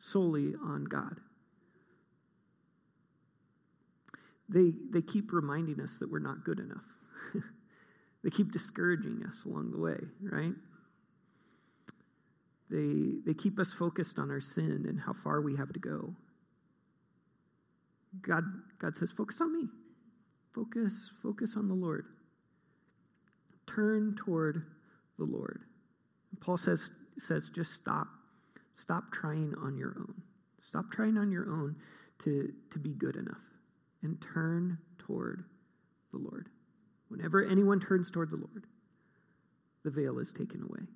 [0.00, 1.20] solely on God.
[4.48, 6.84] They, they keep reminding us that we're not good enough.
[8.24, 10.54] they keep discouraging us along the way, right?
[12.72, 16.14] They, they keep us focused on our sin and how far we have to go.
[18.22, 18.44] God,
[18.78, 19.68] God says, focus on me.
[20.54, 22.06] Focus, focus on the Lord.
[23.66, 24.64] Turn toward
[25.18, 25.60] the Lord.
[26.40, 28.08] Paul says, says just stop.
[28.72, 30.14] Stop trying on your own.
[30.62, 31.76] Stop trying on your own
[32.24, 33.42] to, to be good enough
[34.02, 35.44] and turn toward
[36.10, 36.48] the Lord.
[37.08, 38.64] Whenever anyone turns toward the Lord,
[39.84, 40.86] the veil is taken away.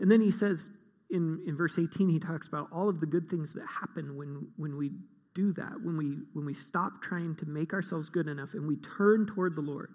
[0.00, 0.70] And then he says
[1.10, 4.48] in, in verse 18, he talks about all of the good things that happen when,
[4.56, 4.90] when we
[5.34, 8.76] do that, when we, when we stop trying to make ourselves good enough and we
[8.76, 9.94] turn toward the Lord.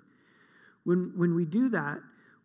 [0.85, 1.99] When, when we do that,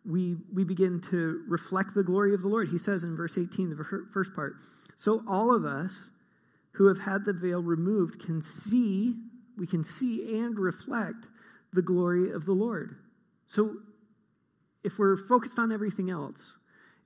[0.05, 2.69] we, we begin to reflect the glory of the Lord.
[2.69, 4.55] He says in verse 18, the first part,
[4.95, 6.11] so all of us
[6.73, 9.15] who have had the veil removed can see,
[9.57, 11.27] we can see and reflect
[11.73, 12.97] the glory of the Lord.
[13.47, 13.77] So
[14.83, 16.58] if we're focused on everything else,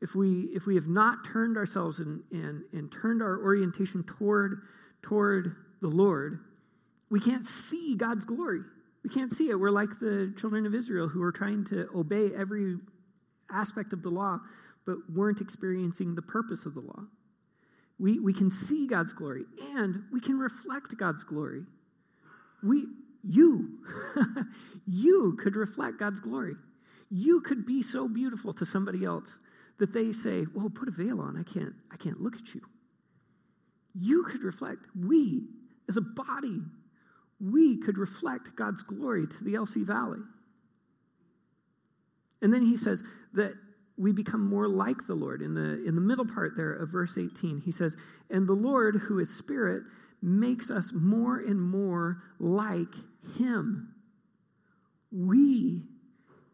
[0.04, 4.62] if we if we have not turned ourselves and and, and turned our orientation toward
[5.02, 6.42] toward the Lord,
[7.10, 8.60] we can't see God's glory.
[9.04, 9.60] We can't see it.
[9.60, 12.78] We're like the children of Israel who are trying to obey every
[13.52, 14.40] aspect of the law,
[14.86, 17.04] but weren't experiencing the purpose of the law.
[18.00, 19.44] We, we can see God's glory
[19.76, 21.64] and we can reflect God's glory.
[22.64, 22.86] We,
[23.24, 23.80] you,
[24.88, 26.56] you could reflect God's glory.
[27.12, 29.38] You could be so beautiful to somebody else
[29.80, 31.38] that they say, "Well, put a veil on.
[31.38, 31.74] I can't.
[31.92, 32.62] I can't look at you."
[33.96, 34.86] You could reflect.
[34.96, 35.48] We
[35.88, 36.62] as a body,
[37.40, 40.22] we could reflect God's glory to the LC Valley.
[42.42, 43.04] And then he says
[43.34, 43.54] that
[43.98, 45.42] we become more like the Lord.
[45.42, 47.96] In the, in the middle part there of verse 18, he says,
[48.30, 49.84] And the Lord, who is Spirit,
[50.22, 52.94] makes us more and more like
[53.38, 53.94] Him.
[55.12, 55.84] We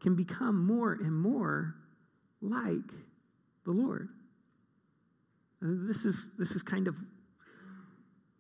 [0.01, 1.76] can become more and more
[2.41, 2.91] like
[3.66, 4.10] the Lord.
[5.62, 6.95] Uh, this is, this is kind of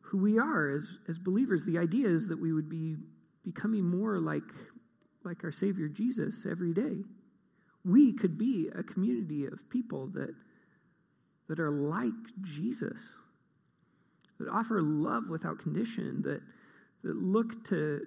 [0.01, 1.65] who we are as, as believers.
[1.65, 2.95] The idea is that we would be
[3.43, 4.43] becoming more like,
[5.23, 7.03] like our Savior Jesus every day.
[7.85, 10.33] We could be a community of people that,
[11.47, 13.01] that are like Jesus,
[14.39, 16.41] that offer love without condition, that,
[17.03, 18.05] that look to,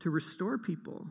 [0.00, 1.06] to restore people,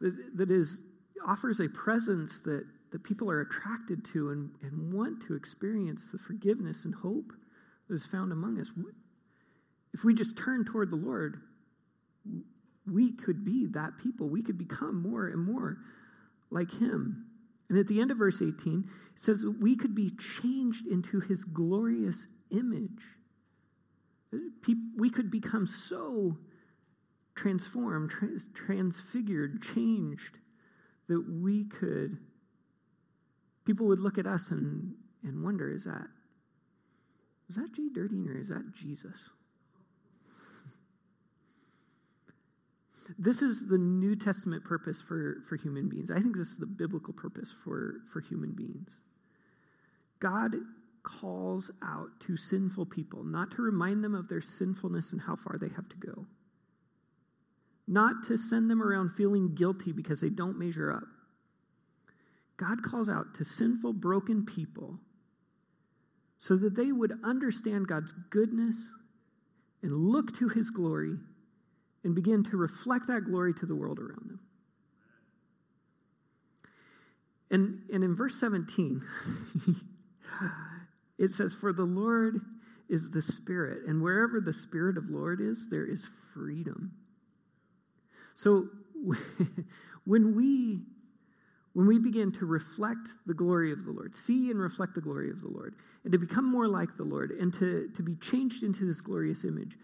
[0.00, 0.80] that, that is,
[1.26, 6.18] offers a presence that, that people are attracted to and, and want to experience the
[6.18, 7.32] forgiveness and hope
[7.88, 8.70] that is found among us.
[9.92, 11.40] If we just turn toward the Lord,
[12.90, 14.28] we could be that people.
[14.28, 15.78] We could become more and more
[16.50, 17.26] like Him.
[17.68, 18.84] And at the end of verse 18,
[19.14, 23.02] it says we could be changed into His glorious image.
[24.96, 26.36] We could become so
[27.34, 30.38] transformed, trans- transfigured, changed,
[31.08, 32.18] that we could,
[33.66, 34.94] people would look at us and,
[35.24, 36.06] and wonder, is that,
[37.50, 39.16] is that Jay Dirting or is that Jesus?
[43.18, 46.10] This is the New Testament purpose for, for human beings.
[46.10, 48.98] I think this is the biblical purpose for, for human beings.
[50.18, 50.56] God
[51.02, 55.56] calls out to sinful people, not to remind them of their sinfulness and how far
[55.56, 56.26] they have to go,
[57.86, 61.04] not to send them around feeling guilty because they don't measure up.
[62.56, 64.98] God calls out to sinful, broken people
[66.38, 68.90] so that they would understand God's goodness
[69.82, 71.16] and look to his glory
[72.04, 74.40] and begin to reflect that glory to the world around them.
[77.50, 79.02] And, and in verse 17,
[81.18, 82.40] it says, For the Lord
[82.88, 86.92] is the Spirit, and wherever the Spirit of Lord is, there is freedom.
[88.34, 88.68] So
[90.04, 90.82] when we
[91.76, 95.28] when we begin to reflect the glory of the Lord, see and reflect the glory
[95.28, 95.74] of the Lord,
[96.04, 99.44] and to become more like the Lord, and to, to be changed into this glorious
[99.44, 99.76] image,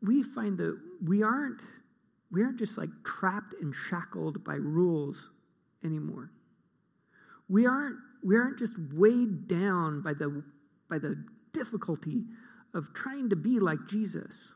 [0.00, 1.60] we find that we aren't
[2.32, 5.28] we aren't just like trapped and shackled by rules
[5.84, 6.30] anymore.
[7.50, 10.42] We aren't we aren't just weighed down by the
[10.88, 12.24] by the difficulty
[12.72, 14.54] of trying to be like Jesus.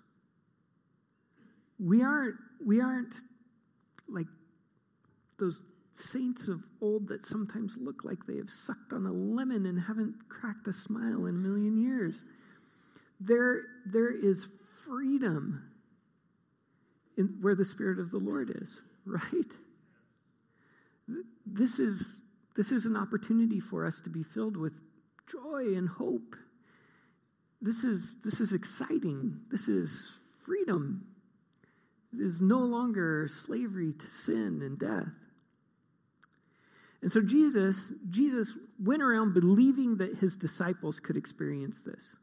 [1.79, 3.15] We aren't we aren't
[4.09, 4.29] like
[5.39, 5.61] those
[5.99, 10.15] saints of old that sometimes look like they have sucked on a lemon and haven't
[10.29, 12.25] cracked a smile in a million years.
[13.21, 14.49] There, there is
[14.85, 15.63] freedom
[17.17, 19.53] in where the Spirit of the Lord is, right?
[21.45, 22.21] This is,
[22.57, 24.75] this is an opportunity for us to be filled with
[25.31, 26.37] joy and hope.
[27.61, 29.41] This is, this is exciting.
[29.51, 31.05] This is freedom.
[32.13, 35.13] It is no longer slavery to sin and death.
[37.03, 42.17] And so Jesus, Jesus went around believing that his disciples could experience this.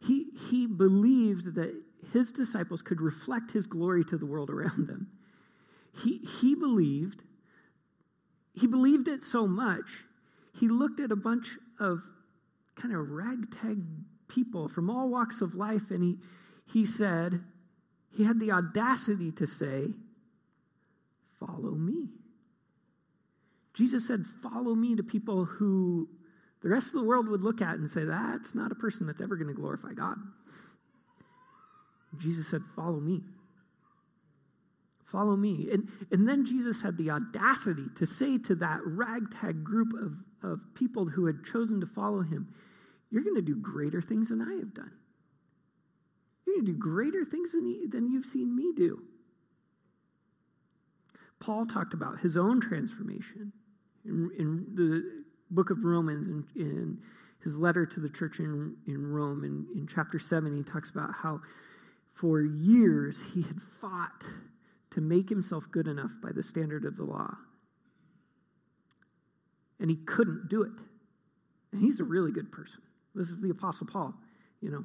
[0.00, 1.74] He, he believed that
[2.12, 5.08] his disciples could reflect his glory to the world around them.
[6.02, 7.22] He, he believed,
[8.54, 10.04] he believed it so much,
[10.58, 12.02] he looked at a bunch of
[12.76, 13.78] kind of ragtag
[14.28, 16.18] people from all walks of life and he,
[16.66, 17.40] he said,
[18.16, 19.92] he had the audacity to say,
[21.38, 22.08] Follow me.
[23.76, 26.08] Jesus said, Follow me to people who
[26.62, 29.20] the rest of the world would look at and say, That's not a person that's
[29.20, 30.16] ever going to glorify God.
[32.18, 33.22] Jesus said, Follow me.
[35.04, 35.68] Follow me.
[35.70, 40.60] And, and then Jesus had the audacity to say to that ragtag group of, of
[40.74, 42.52] people who had chosen to follow him,
[43.10, 44.92] You're going to do greater things than I have done.
[46.46, 49.02] You're going to do greater things than, than you've seen me do.
[51.38, 53.52] Paul talked about his own transformation
[54.06, 56.98] in, in the book of Romans, in, in,
[57.46, 61.14] his letter to the church in, in Rome, in, in chapter 7, he talks about
[61.14, 61.40] how
[62.12, 64.24] for years he had fought
[64.90, 67.36] to make himself good enough by the standard of the law.
[69.78, 70.72] And he couldn't do it.
[71.70, 72.80] And he's a really good person.
[73.14, 74.14] This is the Apostle Paul.
[74.60, 74.84] You know,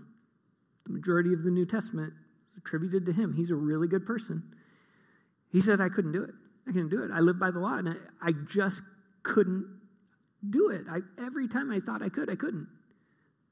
[0.86, 2.14] the majority of the New Testament
[2.48, 3.34] is attributed to him.
[3.34, 4.44] He's a really good person.
[5.52, 6.36] He said, I couldn't do it.
[6.68, 7.10] I couldn't do it.
[7.12, 8.84] I live by the law, and I, I just
[9.24, 9.68] couldn't
[10.50, 10.86] do it.
[10.90, 12.68] I, every time I thought I could, I couldn't.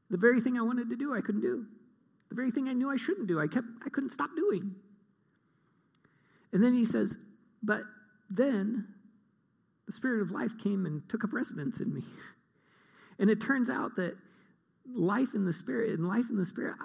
[0.09, 1.65] The very thing I wanted to do, I couldn't do.
[2.29, 4.75] The very thing I knew I shouldn't do, I kept I couldn't stop doing.
[6.51, 7.17] And then he says,
[7.61, 7.83] but
[8.29, 8.87] then
[9.85, 12.03] the spirit of life came and took up residence in me.
[13.21, 14.15] And it turns out that
[14.89, 16.75] life in the spirit and life in the spirit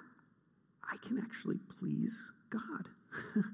[0.83, 2.21] I can actually please
[2.51, 2.89] God.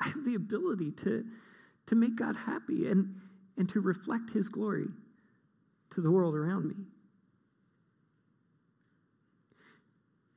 [0.00, 1.24] I have the ability to,
[1.86, 3.20] to make God happy and,
[3.56, 4.86] and to reflect his glory
[5.90, 6.74] to the world around me.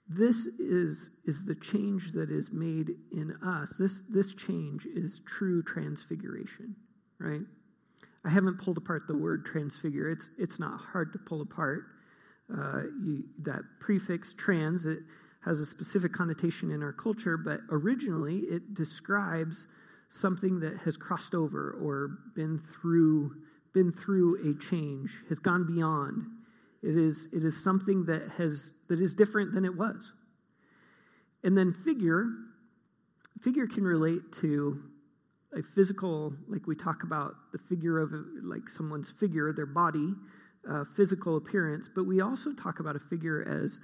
[0.10, 3.76] This is, is the change that is made in us.
[3.78, 6.76] This, this change is true transfiguration,
[7.20, 7.42] right?
[8.24, 10.10] I haven't pulled apart the word transfigure.
[10.10, 11.88] It's, it's not hard to pull apart.
[12.54, 15.00] Uh, you, that prefix trans, it
[15.44, 19.68] has a specific connotation in our culture, but originally it describes
[20.10, 23.32] something that has crossed over or been through
[23.78, 26.26] been through a change, has gone beyond.
[26.82, 30.14] It is, it is something that, has, that is different than it was.
[31.44, 32.26] And then figure,
[33.40, 34.82] figure can relate to
[35.54, 38.12] a physical, like we talk about the figure of
[38.44, 40.14] like someone's figure, their body,
[40.68, 43.80] uh, physical appearance, but we also talk about a figure as,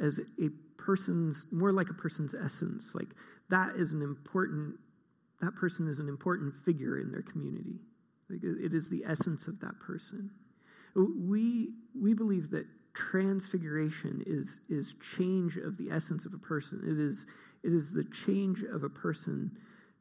[0.00, 0.48] as a
[0.78, 2.94] person's, more like a person's essence.
[2.94, 3.08] Like
[3.50, 4.76] that is an important,
[5.40, 7.80] that person is an important figure in their community.
[8.30, 10.30] It is the essence of that person.
[10.94, 11.70] We,
[12.00, 16.80] we believe that transfiguration is, is change of the essence of a person.
[16.84, 17.26] It is,
[17.62, 19.50] it is the change of a person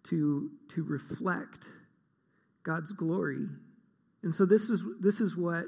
[0.09, 1.65] to, to reflect
[2.63, 3.47] God's glory.
[4.21, 5.65] And so this is, this is what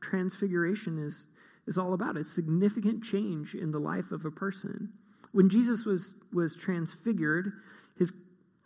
[0.00, 1.26] transfiguration is,
[1.66, 2.16] is all about.
[2.16, 4.90] It's significant change in the life of a person.
[5.32, 7.52] When Jesus was, was transfigured,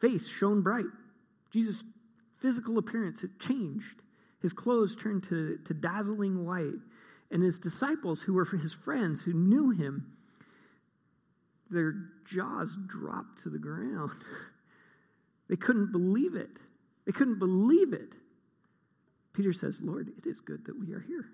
[0.00, 0.86] face shone bright.
[1.50, 1.82] Jesus
[2.40, 4.02] physical appearance, it changed.
[4.42, 6.80] His clothes turned to, to dazzling white.
[7.30, 10.12] And his disciples, who were his friends, who knew him,
[11.70, 11.94] their
[12.26, 14.10] jaws dropped to the ground.
[15.48, 16.50] they couldn't believe it.
[17.06, 18.14] They couldn't believe it.
[19.32, 21.26] Peter says, Lord, it is good that we are here.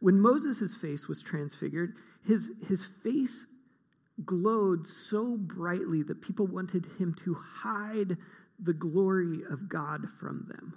[0.00, 1.94] When Moses' face was transfigured,
[2.24, 3.46] his, his face
[4.24, 8.16] glowed so brightly that people wanted him to hide
[8.58, 10.74] the glory of God from them.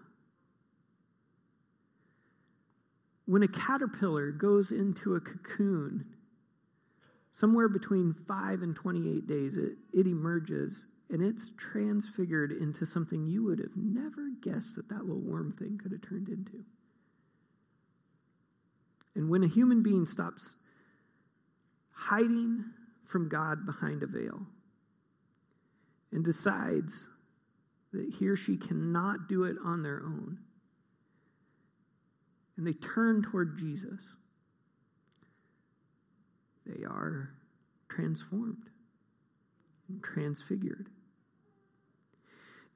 [3.26, 6.06] When a caterpillar goes into a cocoon,
[7.32, 13.44] somewhere between 5 and 28 days, it, it emerges and it's transfigured into something you
[13.44, 16.64] would have never guessed that that little worm thing could have turned into.
[19.16, 20.56] And when a human being stops
[21.92, 22.64] hiding
[23.12, 24.40] from God behind a veil
[26.14, 27.10] and decides
[27.92, 30.38] that he or she cannot do it on their own,
[32.56, 34.02] and they turn toward Jesus,
[36.66, 37.32] they are
[37.90, 38.70] transformed
[39.90, 40.88] and transfigured.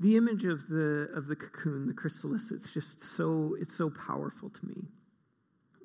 [0.01, 4.49] The image of the, of the cocoon, the chrysalis, it's just so, it's so powerful
[4.49, 4.83] to me.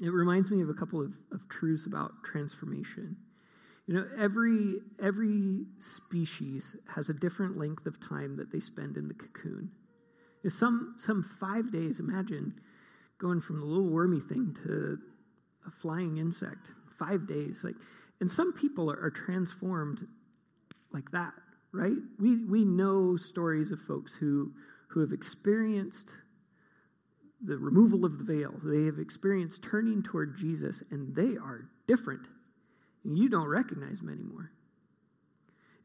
[0.00, 3.16] It reminds me of a couple of, of truths about transformation.
[3.90, 9.08] You know, every, every species has a different length of time that they spend in
[9.08, 9.72] the cocoon.
[10.46, 12.54] Some, some five days, imagine
[13.18, 14.96] going from the little wormy thing to
[15.66, 16.68] a flying insect,
[17.00, 17.64] five days.
[17.64, 17.74] Like,
[18.20, 20.06] and some people are, are transformed
[20.92, 21.32] like that,
[21.72, 21.98] right?
[22.20, 24.52] We, we know stories of folks who,
[24.86, 26.12] who have experienced
[27.42, 28.54] the removal of the veil.
[28.62, 32.28] They have experienced turning toward Jesus, and they are different.
[33.04, 34.50] You don't recognize them anymore.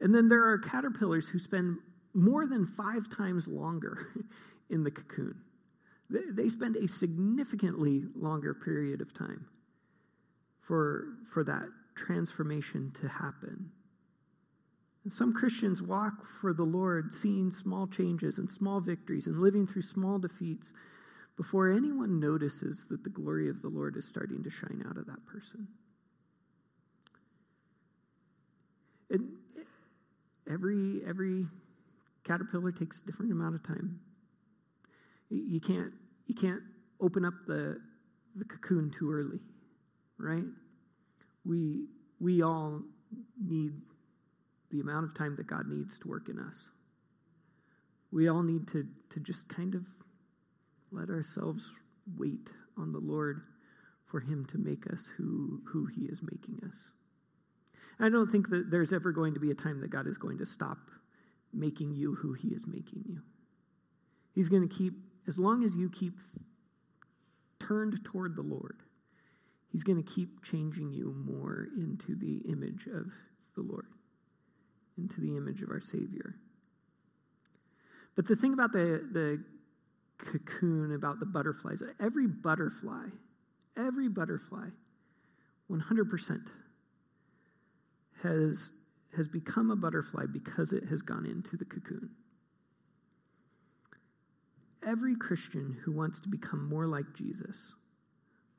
[0.02, 1.78] And then there are caterpillars who spend
[2.14, 4.08] more than five times longer
[4.70, 5.36] in the cocoon.
[6.10, 9.46] They, they spend a significantly longer period of time
[10.62, 13.72] for, for that transformation to happen.
[15.04, 19.68] And some Christians walk for the Lord, seeing small changes and small victories and living
[19.68, 20.74] through small defeats
[21.38, 25.06] before anyone notices that the glory of the Lord is starting to shine out of
[25.06, 25.68] that person.
[29.10, 29.30] And
[30.50, 31.46] every every
[32.24, 34.00] caterpillar takes a different amount of time.
[35.30, 35.94] You can't
[36.28, 36.62] you can't
[37.00, 37.80] open up the
[38.36, 39.40] the cocoon too early,
[40.18, 40.46] right?
[41.46, 41.86] We
[42.20, 42.82] we all
[43.42, 43.74] need
[44.72, 46.70] the amount of time that God needs to work in us.
[48.12, 49.86] We all need to to just kind of
[50.92, 51.72] let ourselves
[52.18, 53.42] wait on the Lord
[54.06, 56.78] for Him to make us who, who He is making us.
[58.00, 60.38] I don't think that there's ever going to be a time that God is going
[60.40, 60.78] to stop
[61.54, 63.22] making you who He is making you.
[64.34, 64.94] He's going to keep,
[65.28, 66.20] as long as you keep
[67.60, 68.82] turned toward the Lord,
[69.72, 73.12] He's going to keep changing you more into the image of
[73.56, 73.88] the Lord,
[74.98, 76.36] into the image of our Savior.
[78.16, 79.44] But the thing about the, the
[80.18, 81.84] cocoon about the butterflies.
[82.00, 83.08] Every butterfly,
[83.78, 84.70] every butterfly,
[85.70, 86.48] 100%
[88.26, 88.72] has,
[89.16, 92.10] has become a butterfly because it has gone into the cocoon.
[94.86, 97.58] Every Christian who wants to become more like Jesus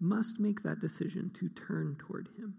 [0.00, 2.54] must make that decision to turn toward him.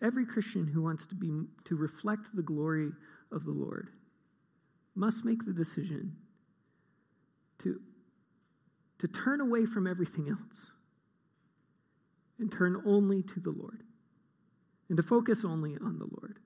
[0.00, 2.90] Every Christian who wants to be to reflect the glory
[3.32, 3.90] of the Lord
[4.94, 6.16] must make the decision
[7.58, 7.80] to,
[8.98, 10.70] to turn away from everything else
[12.38, 13.82] and turn only to the Lord
[14.88, 16.38] and to focus only on the Lord.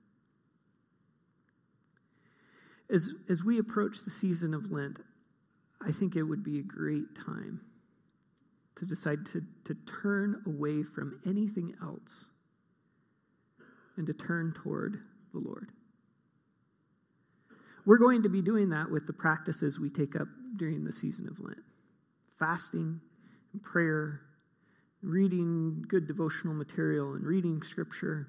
[2.89, 4.99] As, as we approach the season of Lent,
[5.81, 7.61] I think it would be a great time
[8.75, 12.25] to decide to, to turn away from anything else
[13.97, 14.99] and to turn toward
[15.33, 15.69] the Lord.
[17.85, 21.27] We're going to be doing that with the practices we take up during the season
[21.27, 21.63] of Lent
[22.39, 22.99] fasting
[23.53, 24.21] and prayer,
[25.03, 28.27] reading good devotional material, and reading scripture.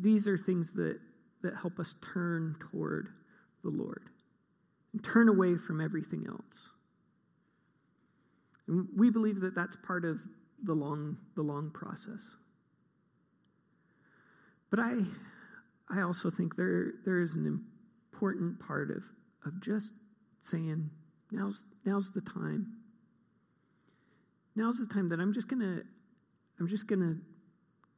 [0.00, 0.98] These are things that,
[1.42, 3.08] that help us turn toward
[3.62, 4.02] the Lord
[4.92, 6.68] and turn away from everything else.
[8.66, 10.20] And we believe that that's part of
[10.62, 12.20] the long, the long process.
[14.70, 14.96] But I,
[15.88, 17.64] I also think there, there is an
[18.12, 19.04] important part of,
[19.46, 19.92] of just
[20.42, 20.90] saying,
[21.30, 22.77] now's, now's the time.
[24.58, 25.82] Now's the time that I'm just gonna,
[26.58, 27.14] I'm just gonna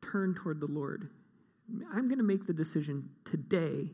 [0.03, 1.09] turn toward the Lord.
[1.91, 3.93] I'm gonna make the decision today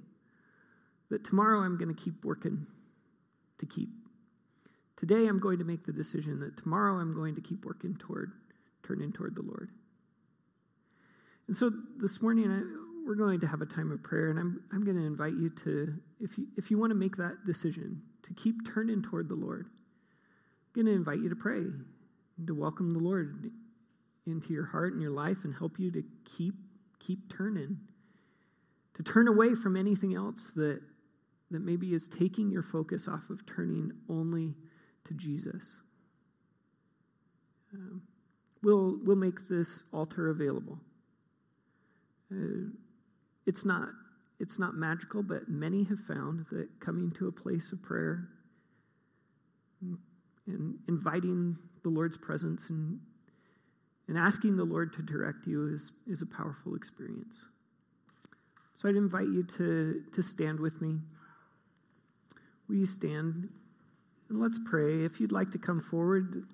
[1.08, 2.66] that tomorrow I'm gonna keep working
[3.58, 3.90] to keep.
[4.96, 8.32] Today I'm going to make the decision that tomorrow I'm going to keep working toward,
[8.82, 9.70] turning toward the Lord.
[11.46, 12.62] And so this morning, I,
[13.06, 15.50] we're going to have a time of prayer, and I'm, I'm going to invite you
[15.64, 19.36] to, if you, if you want to make that decision, to keep turning toward the
[19.36, 19.66] Lord.
[19.68, 21.60] I'm going to invite you to pray,
[22.44, 23.50] to welcome the Lord
[24.26, 26.54] into your heart and your life and help you to keep,
[26.98, 27.78] keep turning,
[28.94, 30.80] to turn away from anything else that,
[31.50, 34.54] that maybe is taking your focus off of turning only
[35.04, 35.76] to Jesus.
[37.72, 38.02] Um,
[38.62, 40.78] we'll, we'll make this altar available.
[42.32, 42.70] Uh,
[43.46, 43.90] it's not
[44.38, 48.28] it's not magical, but many have found that coming to a place of prayer
[50.46, 52.98] and inviting the Lord's presence and,
[54.08, 57.40] and asking the Lord to direct you is, is a powerful experience.
[58.74, 60.98] So I'd invite you to, to stand with me.
[62.68, 63.48] Will you stand?
[64.28, 65.04] And let's pray.
[65.04, 66.44] If you'd like to come forward,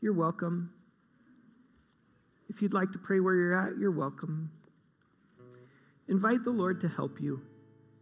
[0.00, 0.72] you're welcome.
[2.48, 4.50] If you'd like to pray where you're at, you're welcome.
[6.08, 7.40] Invite the Lord to help you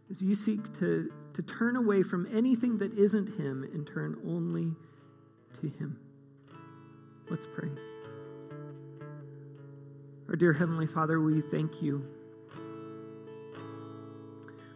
[0.09, 4.73] as you seek to, to turn away from anything that isn't Him and turn only
[5.59, 5.97] to Him.
[7.29, 7.69] Let's pray.
[10.29, 12.05] Our dear Heavenly Father, we thank you.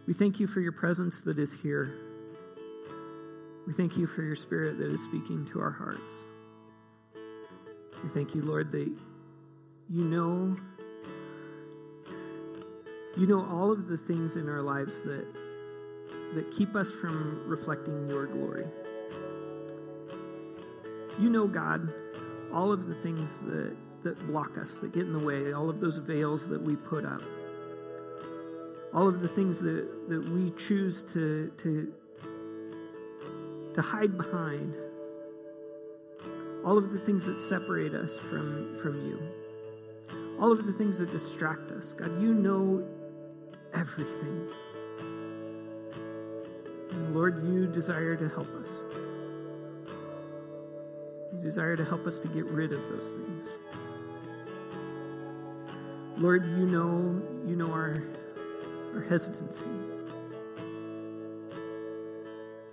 [0.06, 1.92] We thank you for your presence that is here.
[3.66, 6.14] We thank you for your spirit that is speaking to our hearts.
[8.02, 8.88] We thank you, Lord, that
[9.88, 10.56] you know
[13.16, 15.26] you know all of the things in our lives that,
[16.34, 18.66] that keep us from reflecting your glory.
[21.18, 21.92] You know, God,
[22.52, 25.80] all of the things that, that block us, that get in the way, all of
[25.80, 27.22] those veils that we put up,
[28.92, 31.92] all of the things that, that we choose to, to,
[33.74, 34.74] to hide behind,
[36.64, 39.18] all of the things that separate us from, from you,
[40.40, 41.92] all of the things that distract us.
[41.92, 42.86] God, you know
[43.72, 44.48] everything.
[46.90, 48.68] And Lord, you desire to help us.
[51.46, 53.44] Desire to help us to get rid of those things.
[56.18, 58.02] Lord, you know, you know our,
[58.92, 59.70] our hesitancy.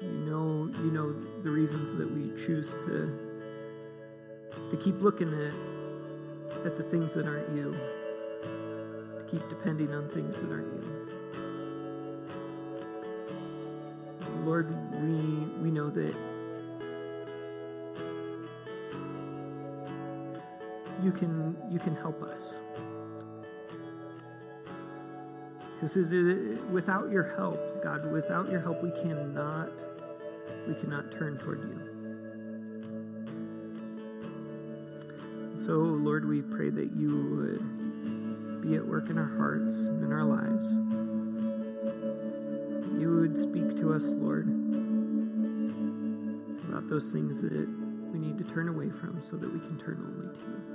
[0.01, 1.13] You know, you know
[1.43, 3.15] the reasons that we choose to,
[4.71, 7.77] to keep looking at, at the things that aren't you
[9.19, 10.89] To keep depending on things that aren't you.
[14.43, 16.32] Lord, we, we know that
[21.03, 22.55] you can, you can help us.
[25.75, 25.97] Because
[26.71, 29.71] without your help, God, without your help, we cannot,
[30.65, 31.93] we cannot turn toward you.
[35.57, 40.13] So, Lord, we pray that you would be at work in our hearts and in
[40.13, 40.71] our lives.
[42.97, 44.47] You would speak to us, Lord,
[46.69, 47.67] about those things that
[48.13, 50.72] we need to turn away from so that we can turn only to you.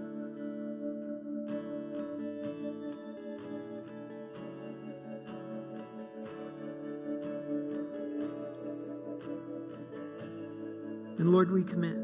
[11.19, 11.97] And Lord, we commit.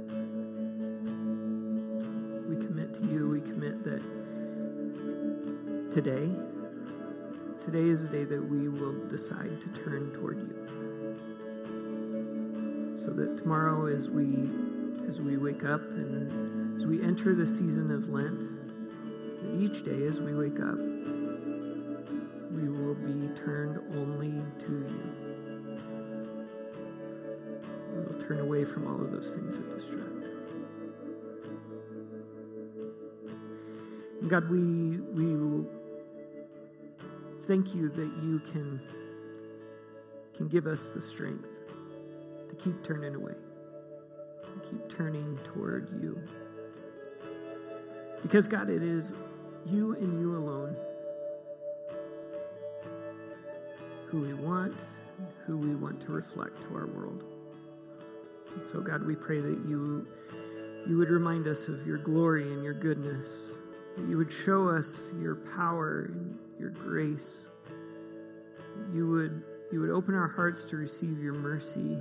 [2.48, 3.28] We commit to you.
[3.28, 4.02] We commit that
[5.92, 6.28] today,
[7.64, 10.64] today is a day that we will decide to turn toward you.
[13.04, 14.50] So that tomorrow as we
[15.06, 18.40] as we wake up and as we enter the season of Lent,
[19.44, 20.78] that each day as we wake up,
[22.50, 25.23] we will be turned only to you.
[28.26, 30.08] Turn away from all of those things that distract.
[34.20, 35.66] And God, we we will
[37.46, 38.80] thank you that you can,
[40.34, 41.46] can give us the strength
[42.48, 43.34] to keep turning away,
[44.70, 46.18] keep turning toward you.
[48.22, 49.12] Because, God, it is
[49.66, 50.74] you and you alone
[54.06, 54.74] who we want,
[55.46, 57.33] who we want to reflect to our world.
[58.54, 60.06] And so, God, we pray that you,
[60.88, 63.50] you would remind us of your glory and your goodness,
[63.96, 67.46] that you would show us your power and your grace.
[68.92, 69.42] You would,
[69.72, 71.96] you would open our hearts to receive your mercy,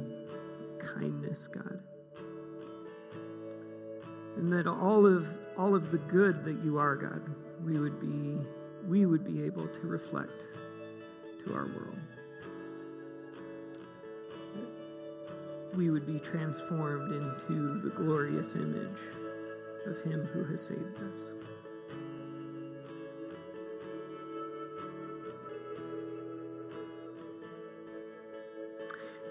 [0.80, 1.80] kindness, God.
[4.38, 5.28] And that all of
[5.58, 7.22] all of the good that you are, God,
[7.64, 8.44] we would be
[8.88, 10.44] we would be able to reflect
[11.46, 11.98] to our world.
[15.76, 19.00] we would be transformed into the glorious image
[19.86, 21.30] of Him who has saved us.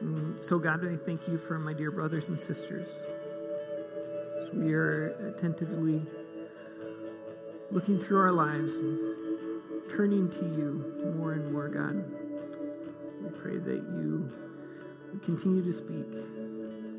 [0.03, 2.89] Mm, so, God, I thank you for my dear brothers and sisters.
[4.41, 6.05] As we are attentively
[7.71, 8.99] looking through our lives and
[9.89, 12.05] turning to you more and more, God,
[13.23, 14.29] we pray that you
[15.21, 16.07] continue to speak.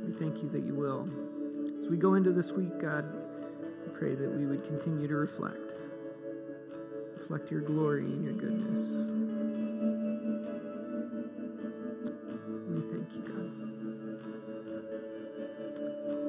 [0.06, 1.10] We thank you that you will.
[1.82, 3.06] As we go into this week, God,
[3.86, 5.74] we pray that we would continue to reflect.
[7.18, 8.82] Reflect your glory and your goodness.
[12.70, 13.52] We thank you, God.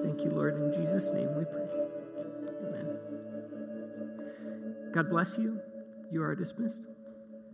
[0.05, 0.57] Thank you, Lord.
[0.57, 1.69] In Jesus' name we pray.
[2.67, 2.99] Amen.
[4.93, 5.61] God bless you.
[6.11, 6.87] You are dismissed.